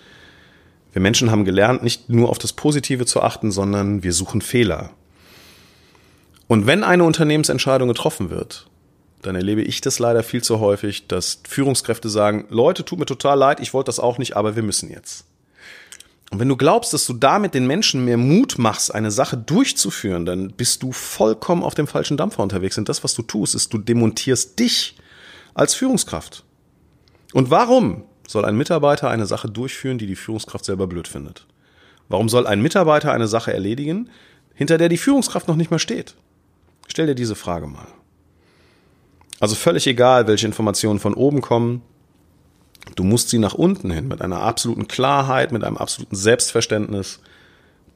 wir 0.92 1.02
Menschen 1.02 1.32
haben 1.32 1.44
gelernt, 1.44 1.82
nicht 1.82 2.08
nur 2.08 2.28
auf 2.28 2.38
das 2.38 2.52
Positive 2.52 3.06
zu 3.06 3.22
achten, 3.22 3.50
sondern 3.50 4.04
wir 4.04 4.12
suchen 4.12 4.40
Fehler. 4.40 4.90
Und 6.54 6.68
wenn 6.68 6.84
eine 6.84 7.02
Unternehmensentscheidung 7.02 7.88
getroffen 7.88 8.30
wird, 8.30 8.68
dann 9.22 9.34
erlebe 9.34 9.60
ich 9.60 9.80
das 9.80 9.98
leider 9.98 10.22
viel 10.22 10.40
zu 10.40 10.60
häufig, 10.60 11.08
dass 11.08 11.40
Führungskräfte 11.48 12.08
sagen, 12.08 12.46
Leute, 12.48 12.84
tut 12.84 13.00
mir 13.00 13.06
total 13.06 13.36
leid, 13.36 13.58
ich 13.58 13.74
wollte 13.74 13.88
das 13.88 13.98
auch 13.98 14.18
nicht, 14.18 14.36
aber 14.36 14.54
wir 14.54 14.62
müssen 14.62 14.88
jetzt. 14.88 15.24
Und 16.30 16.38
wenn 16.38 16.48
du 16.48 16.56
glaubst, 16.56 16.92
dass 16.92 17.06
du 17.06 17.12
damit 17.12 17.54
den 17.54 17.66
Menschen 17.66 18.04
mehr 18.04 18.18
Mut 18.18 18.56
machst, 18.56 18.94
eine 18.94 19.10
Sache 19.10 19.36
durchzuführen, 19.36 20.26
dann 20.26 20.52
bist 20.52 20.84
du 20.84 20.92
vollkommen 20.92 21.64
auf 21.64 21.74
dem 21.74 21.88
falschen 21.88 22.16
Dampfer 22.16 22.44
unterwegs. 22.44 22.78
Und 22.78 22.88
das, 22.88 23.02
was 23.02 23.14
du 23.14 23.22
tust, 23.22 23.56
ist, 23.56 23.72
du 23.72 23.78
demontierst 23.78 24.56
dich 24.56 24.96
als 25.54 25.74
Führungskraft. 25.74 26.44
Und 27.32 27.50
warum 27.50 28.04
soll 28.28 28.44
ein 28.44 28.56
Mitarbeiter 28.56 29.10
eine 29.10 29.26
Sache 29.26 29.48
durchführen, 29.48 29.98
die 29.98 30.06
die 30.06 30.14
Führungskraft 30.14 30.64
selber 30.64 30.86
blöd 30.86 31.08
findet? 31.08 31.48
Warum 32.08 32.28
soll 32.28 32.46
ein 32.46 32.62
Mitarbeiter 32.62 33.10
eine 33.10 33.26
Sache 33.26 33.52
erledigen, 33.52 34.08
hinter 34.54 34.78
der 34.78 34.88
die 34.88 34.98
Führungskraft 34.98 35.48
noch 35.48 35.56
nicht 35.56 35.72
mal 35.72 35.80
steht? 35.80 36.14
Stell 36.88 37.06
dir 37.06 37.14
diese 37.14 37.34
Frage 37.34 37.66
mal. 37.66 37.86
Also 39.40 39.54
völlig 39.54 39.86
egal, 39.86 40.26
welche 40.26 40.46
Informationen 40.46 41.00
von 41.00 41.14
oben 41.14 41.40
kommen, 41.40 41.82
du 42.96 43.04
musst 43.04 43.30
sie 43.30 43.38
nach 43.38 43.54
unten 43.54 43.90
hin 43.90 44.08
mit 44.08 44.22
einer 44.22 44.40
absoluten 44.40 44.88
Klarheit, 44.88 45.52
mit 45.52 45.64
einem 45.64 45.76
absoluten 45.76 46.16
Selbstverständnis 46.16 47.20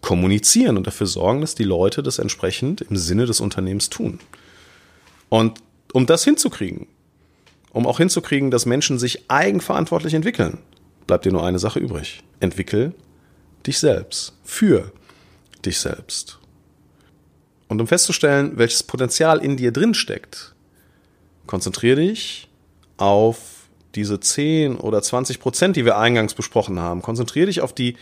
kommunizieren 0.01 0.77
und 0.77 0.87
dafür 0.87 1.07
sorgen, 1.07 1.41
dass 1.41 1.55
die 1.55 1.65
Leute 1.65 2.03
das 2.03 2.19
entsprechend 2.19 2.83
im 2.83 2.97
Sinne 2.97 3.27
des 3.27 3.41
Unternehmens 3.41 3.91
tun. 3.91 4.21
Und 5.29 5.61
um 5.93 6.07
das 6.07 6.25
hinzukriegen, 6.25 6.87
um 7.73 7.87
auch 7.87 7.99
hinzukriegen, 7.99 8.51
dass 8.51 8.67
Menschen 8.67 8.99
sich 8.99 9.31
eigenverantwortlich 9.31 10.15
entwickeln, 10.15 10.59
bleibt 11.07 11.25
dir 11.25 11.33
nur 11.33 11.45
eine 11.45 11.59
Sache 11.59 11.79
übrig. 11.79 12.23
Entwickel 12.41 12.95
dich 13.67 13.79
selbst. 13.79 14.35
Für 14.45 14.93
dich 15.65 15.79
selbst. 15.79 16.39
Und 17.69 17.81
um 17.81 17.87
festzustellen, 17.87 18.53
welches 18.57 18.83
Potenzial 18.83 19.39
in 19.39 19.57
dir 19.57 19.73
drin 19.73 19.95
steckt, 19.95 20.55
konzentriere 21.47 22.01
dich 22.01 22.49
auf 22.97 23.39
diese 23.95 24.21
10 24.21 24.77
oder 24.77 25.03
20 25.03 25.41
Prozent, 25.41 25.77
die 25.77 25.85
wir 25.85 25.99
eingangs 25.99 26.35
besprochen 26.35 26.81
haben. 26.81 27.03
Konzentriere 27.03 27.47
dich 27.47 27.61
auf 27.61 27.73
die 27.73 27.97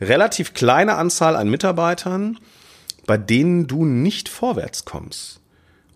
relativ 0.00 0.54
kleine 0.54 0.96
Anzahl 0.96 1.36
an 1.36 1.48
Mitarbeitern, 1.48 2.38
bei 3.06 3.16
denen 3.16 3.66
du 3.66 3.84
nicht 3.84 4.28
vorwärts 4.28 4.84
kommst. 4.84 5.40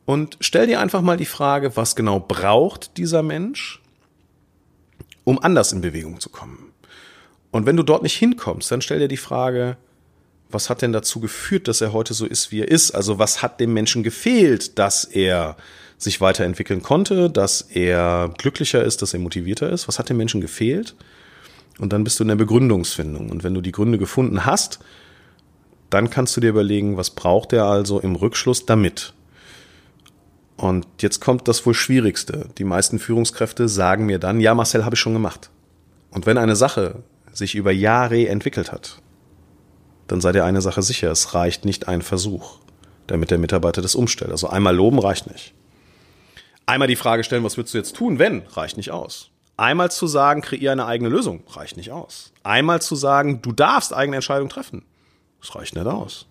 Und 0.04 0.36
stell 0.40 0.66
dir 0.66 0.80
einfach 0.80 1.02
mal 1.02 1.16
die 1.16 1.26
Frage, 1.26 1.76
was 1.76 1.96
genau 1.96 2.20
braucht 2.20 2.96
dieser 2.96 3.22
Mensch, 3.22 3.82
um 5.24 5.42
anders 5.42 5.72
in 5.72 5.80
Bewegung 5.80 6.20
zu 6.20 6.30
kommen. 6.30 6.72
Und 7.50 7.66
wenn 7.66 7.76
du 7.76 7.82
dort 7.82 8.02
nicht 8.02 8.16
hinkommst, 8.16 8.70
dann 8.70 8.82
stell 8.82 9.00
dir 9.00 9.08
die 9.08 9.16
Frage, 9.16 9.76
was 10.56 10.70
hat 10.70 10.80
denn 10.80 10.94
dazu 10.94 11.20
geführt, 11.20 11.68
dass 11.68 11.82
er 11.82 11.92
heute 11.92 12.14
so 12.14 12.24
ist, 12.24 12.50
wie 12.50 12.60
er 12.60 12.68
ist? 12.68 12.92
Also 12.92 13.18
was 13.18 13.42
hat 13.42 13.60
dem 13.60 13.74
Menschen 13.74 14.02
gefehlt, 14.02 14.78
dass 14.78 15.04
er 15.04 15.56
sich 15.98 16.22
weiterentwickeln 16.22 16.82
konnte, 16.82 17.28
dass 17.28 17.60
er 17.60 18.32
glücklicher 18.38 18.82
ist, 18.82 19.02
dass 19.02 19.12
er 19.12 19.20
motivierter 19.20 19.70
ist? 19.70 19.86
Was 19.86 19.98
hat 19.98 20.08
dem 20.08 20.16
Menschen 20.16 20.40
gefehlt? 20.40 20.94
Und 21.78 21.92
dann 21.92 22.04
bist 22.04 22.18
du 22.18 22.24
in 22.24 22.28
der 22.28 22.36
Begründungsfindung. 22.36 23.28
Und 23.30 23.44
wenn 23.44 23.52
du 23.52 23.60
die 23.60 23.72
Gründe 23.72 23.98
gefunden 23.98 24.46
hast, 24.46 24.78
dann 25.90 26.08
kannst 26.08 26.34
du 26.36 26.40
dir 26.40 26.48
überlegen, 26.48 26.96
was 26.96 27.10
braucht 27.10 27.52
er 27.52 27.66
also 27.66 28.00
im 28.00 28.16
Rückschluss 28.16 28.64
damit? 28.64 29.12
Und 30.56 30.86
jetzt 31.00 31.20
kommt 31.20 31.48
das 31.48 31.66
wohl 31.66 31.74
Schwierigste. 31.74 32.48
Die 32.56 32.64
meisten 32.64 32.98
Führungskräfte 32.98 33.68
sagen 33.68 34.06
mir 34.06 34.18
dann, 34.18 34.40
ja, 34.40 34.54
Marcel, 34.54 34.86
habe 34.86 34.94
ich 34.94 35.00
schon 35.00 35.12
gemacht. 35.12 35.50
Und 36.10 36.24
wenn 36.24 36.38
eine 36.38 36.56
Sache 36.56 37.02
sich 37.30 37.54
über 37.54 37.72
Jahre 37.72 38.26
entwickelt 38.28 38.72
hat, 38.72 39.02
dann 40.08 40.20
sei 40.20 40.32
dir 40.32 40.44
eine 40.44 40.60
Sache 40.60 40.82
sicher, 40.82 41.10
es 41.10 41.34
reicht 41.34 41.64
nicht 41.64 41.88
ein 41.88 42.02
Versuch, 42.02 42.58
damit 43.06 43.30
der 43.30 43.38
Mitarbeiter 43.38 43.82
das 43.82 43.94
umstellt. 43.94 44.30
Also 44.30 44.48
einmal 44.48 44.74
loben 44.74 44.98
reicht 44.98 45.30
nicht. 45.30 45.54
Einmal 46.66 46.88
die 46.88 46.96
Frage 46.96 47.24
stellen, 47.24 47.44
was 47.44 47.56
würdest 47.56 47.74
du 47.74 47.78
jetzt 47.78 47.96
tun, 47.96 48.18
wenn, 48.18 48.42
reicht 48.48 48.76
nicht 48.76 48.90
aus. 48.90 49.30
Einmal 49.56 49.90
zu 49.90 50.06
sagen, 50.06 50.42
kreier 50.42 50.72
eine 50.72 50.86
eigene 50.86 51.08
Lösung, 51.08 51.42
reicht 51.48 51.76
nicht 51.76 51.90
aus. 51.90 52.32
Einmal 52.42 52.82
zu 52.82 52.94
sagen, 52.94 53.40
du 53.40 53.52
darfst 53.52 53.94
eigene 53.94 54.16
Entscheidungen 54.16 54.50
treffen, 54.50 54.84
das 55.40 55.54
reicht 55.54 55.74
nicht 55.74 55.86
aus. 55.86 56.26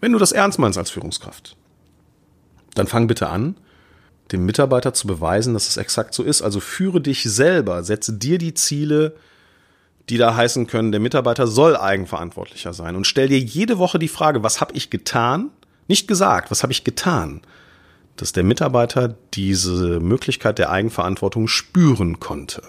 Wenn 0.00 0.12
du 0.12 0.18
das 0.18 0.32
ernst 0.32 0.58
meinst 0.58 0.78
als 0.78 0.90
Führungskraft, 0.90 1.56
dann 2.74 2.86
fang 2.86 3.06
bitte 3.06 3.28
an, 3.28 3.56
dem 4.32 4.44
Mitarbeiter 4.44 4.92
zu 4.92 5.06
beweisen, 5.06 5.54
dass 5.54 5.68
es 5.68 5.76
exakt 5.76 6.14
so 6.14 6.22
ist. 6.22 6.42
Also 6.42 6.60
führe 6.60 7.00
dich 7.00 7.22
selber, 7.22 7.84
setze 7.84 8.12
dir 8.12 8.38
die 8.38 8.54
Ziele, 8.54 9.14
die 10.08 10.18
da 10.18 10.36
heißen 10.36 10.66
können, 10.66 10.92
der 10.92 11.00
Mitarbeiter 11.00 11.46
soll 11.46 11.76
eigenverantwortlicher 11.76 12.72
sein. 12.72 12.94
Und 12.96 13.06
stell 13.06 13.28
dir 13.28 13.38
jede 13.38 13.78
Woche 13.78 13.98
die 13.98 14.08
Frage, 14.08 14.42
was 14.42 14.60
habe 14.60 14.74
ich 14.74 14.90
getan? 14.90 15.50
Nicht 15.88 16.06
gesagt, 16.08 16.50
was 16.50 16.62
habe 16.62 16.72
ich 16.72 16.84
getan? 16.84 17.40
Dass 18.16 18.32
der 18.32 18.44
Mitarbeiter 18.44 19.16
diese 19.34 20.00
Möglichkeit 20.00 20.58
der 20.58 20.70
Eigenverantwortung 20.70 21.48
spüren 21.48 22.20
konnte. 22.20 22.62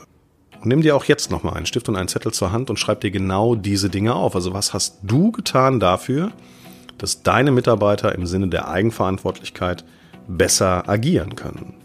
Und 0.56 0.66
nimm 0.66 0.82
dir 0.82 0.96
auch 0.96 1.06
jetzt 1.06 1.30
nochmal 1.30 1.54
einen 1.54 1.68
Stift 1.68 1.88
und 1.88 1.96
einen 1.96 2.08
Zettel 2.08 2.34
zur 2.34 2.52
Hand 2.52 2.70
und 2.70 2.80
schreib 2.80 3.02
dir 3.02 3.12
genau 3.12 3.54
diese 3.56 3.90
Dinge 3.90 4.16
auf. 4.16 4.36
Also 4.36 4.54
was 4.54 4.74
hast 4.74 4.98
du 5.04 5.32
getan 5.32 5.80
dafür, 5.80 6.32
dass 6.98 7.22
deine 7.22 7.52
Mitarbeiter 7.52 8.16
im 8.16 8.26
Sinne 8.26 8.48
der 8.48 8.68
Eigenverantwortlichkeit 8.68 9.86
besser 10.28 10.90
agieren 10.90 11.36
können? 11.36 11.76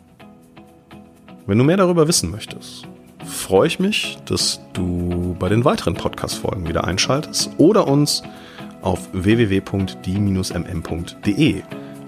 Wenn 1.46 1.58
du 1.58 1.64
mehr 1.64 1.76
darüber 1.76 2.08
wissen 2.08 2.30
möchtest, 2.30 2.86
freue 3.24 3.66
ich 3.66 3.78
mich, 3.78 4.18
dass 4.24 4.60
du 4.72 5.36
bei 5.38 5.48
den 5.48 5.64
weiteren 5.64 5.94
Podcast-Folgen 5.94 6.68
wieder 6.68 6.84
einschaltest 6.84 7.50
oder 7.58 7.86
uns 7.88 8.22
auf 8.82 9.08
www.die-mm.de 9.12 10.02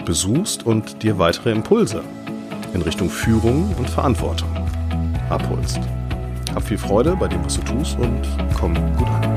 besuchst 0.04 0.66
und 0.66 1.02
dir 1.02 1.18
weitere 1.18 1.50
Impulse 1.52 2.02
in 2.74 2.82
Richtung 2.82 3.08
Führung 3.08 3.74
und 3.78 3.88
Verantwortung 3.88 4.48
abholst. 5.30 5.80
Hab 6.54 6.62
viel 6.62 6.78
Freude 6.78 7.16
bei 7.16 7.28
dem, 7.28 7.44
was 7.44 7.56
du 7.56 7.62
tust 7.62 7.98
und 7.98 8.22
komm 8.58 8.74
gut 8.96 9.08
an. 9.08 9.34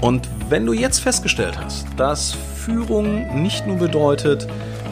Und 0.00 0.28
wenn 0.48 0.64
du 0.66 0.72
jetzt 0.72 1.00
festgestellt 1.00 1.58
hast, 1.58 1.86
dass 1.96 2.32
Führung 2.32 3.42
nicht 3.42 3.66
nur 3.66 3.76
bedeutet, 3.76 4.46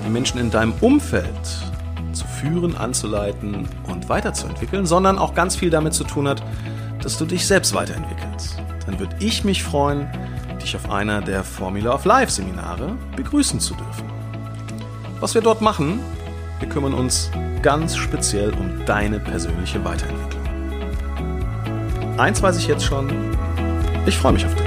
die 0.04 0.10
Menschen 0.10 0.40
in 0.40 0.50
deinem 0.50 0.74
Umfeld 0.80 1.30
führen, 2.44 2.76
anzuleiten 2.76 3.68
und 3.88 4.08
weiterzuentwickeln, 4.08 4.86
sondern 4.86 5.18
auch 5.18 5.34
ganz 5.34 5.56
viel 5.56 5.70
damit 5.70 5.94
zu 5.94 6.04
tun 6.04 6.28
hat, 6.28 6.42
dass 7.02 7.18
du 7.18 7.24
dich 7.24 7.46
selbst 7.46 7.74
weiterentwickelst. 7.74 8.56
Dann 8.86 8.98
würde 8.98 9.16
ich 9.18 9.44
mich 9.44 9.62
freuen, 9.62 10.08
dich 10.62 10.76
auf 10.76 10.90
einer 10.90 11.20
der 11.20 11.42
Formula 11.44 11.94
of 11.94 12.04
Life 12.04 12.32
Seminare 12.32 12.92
begrüßen 13.16 13.60
zu 13.60 13.74
dürfen. 13.74 14.04
Was 15.20 15.34
wir 15.34 15.42
dort 15.42 15.60
machen, 15.60 16.00
wir 16.60 16.68
kümmern 16.68 16.94
uns 16.94 17.30
ganz 17.62 17.96
speziell 17.96 18.50
um 18.50 18.84
deine 18.84 19.18
persönliche 19.20 19.84
Weiterentwicklung. 19.84 20.42
Eins 22.18 22.42
weiß 22.42 22.58
ich 22.58 22.66
jetzt 22.66 22.84
schon, 22.84 23.10
ich 24.06 24.16
freue 24.16 24.32
mich 24.32 24.44
auf 24.44 24.54
dich. 24.54 24.63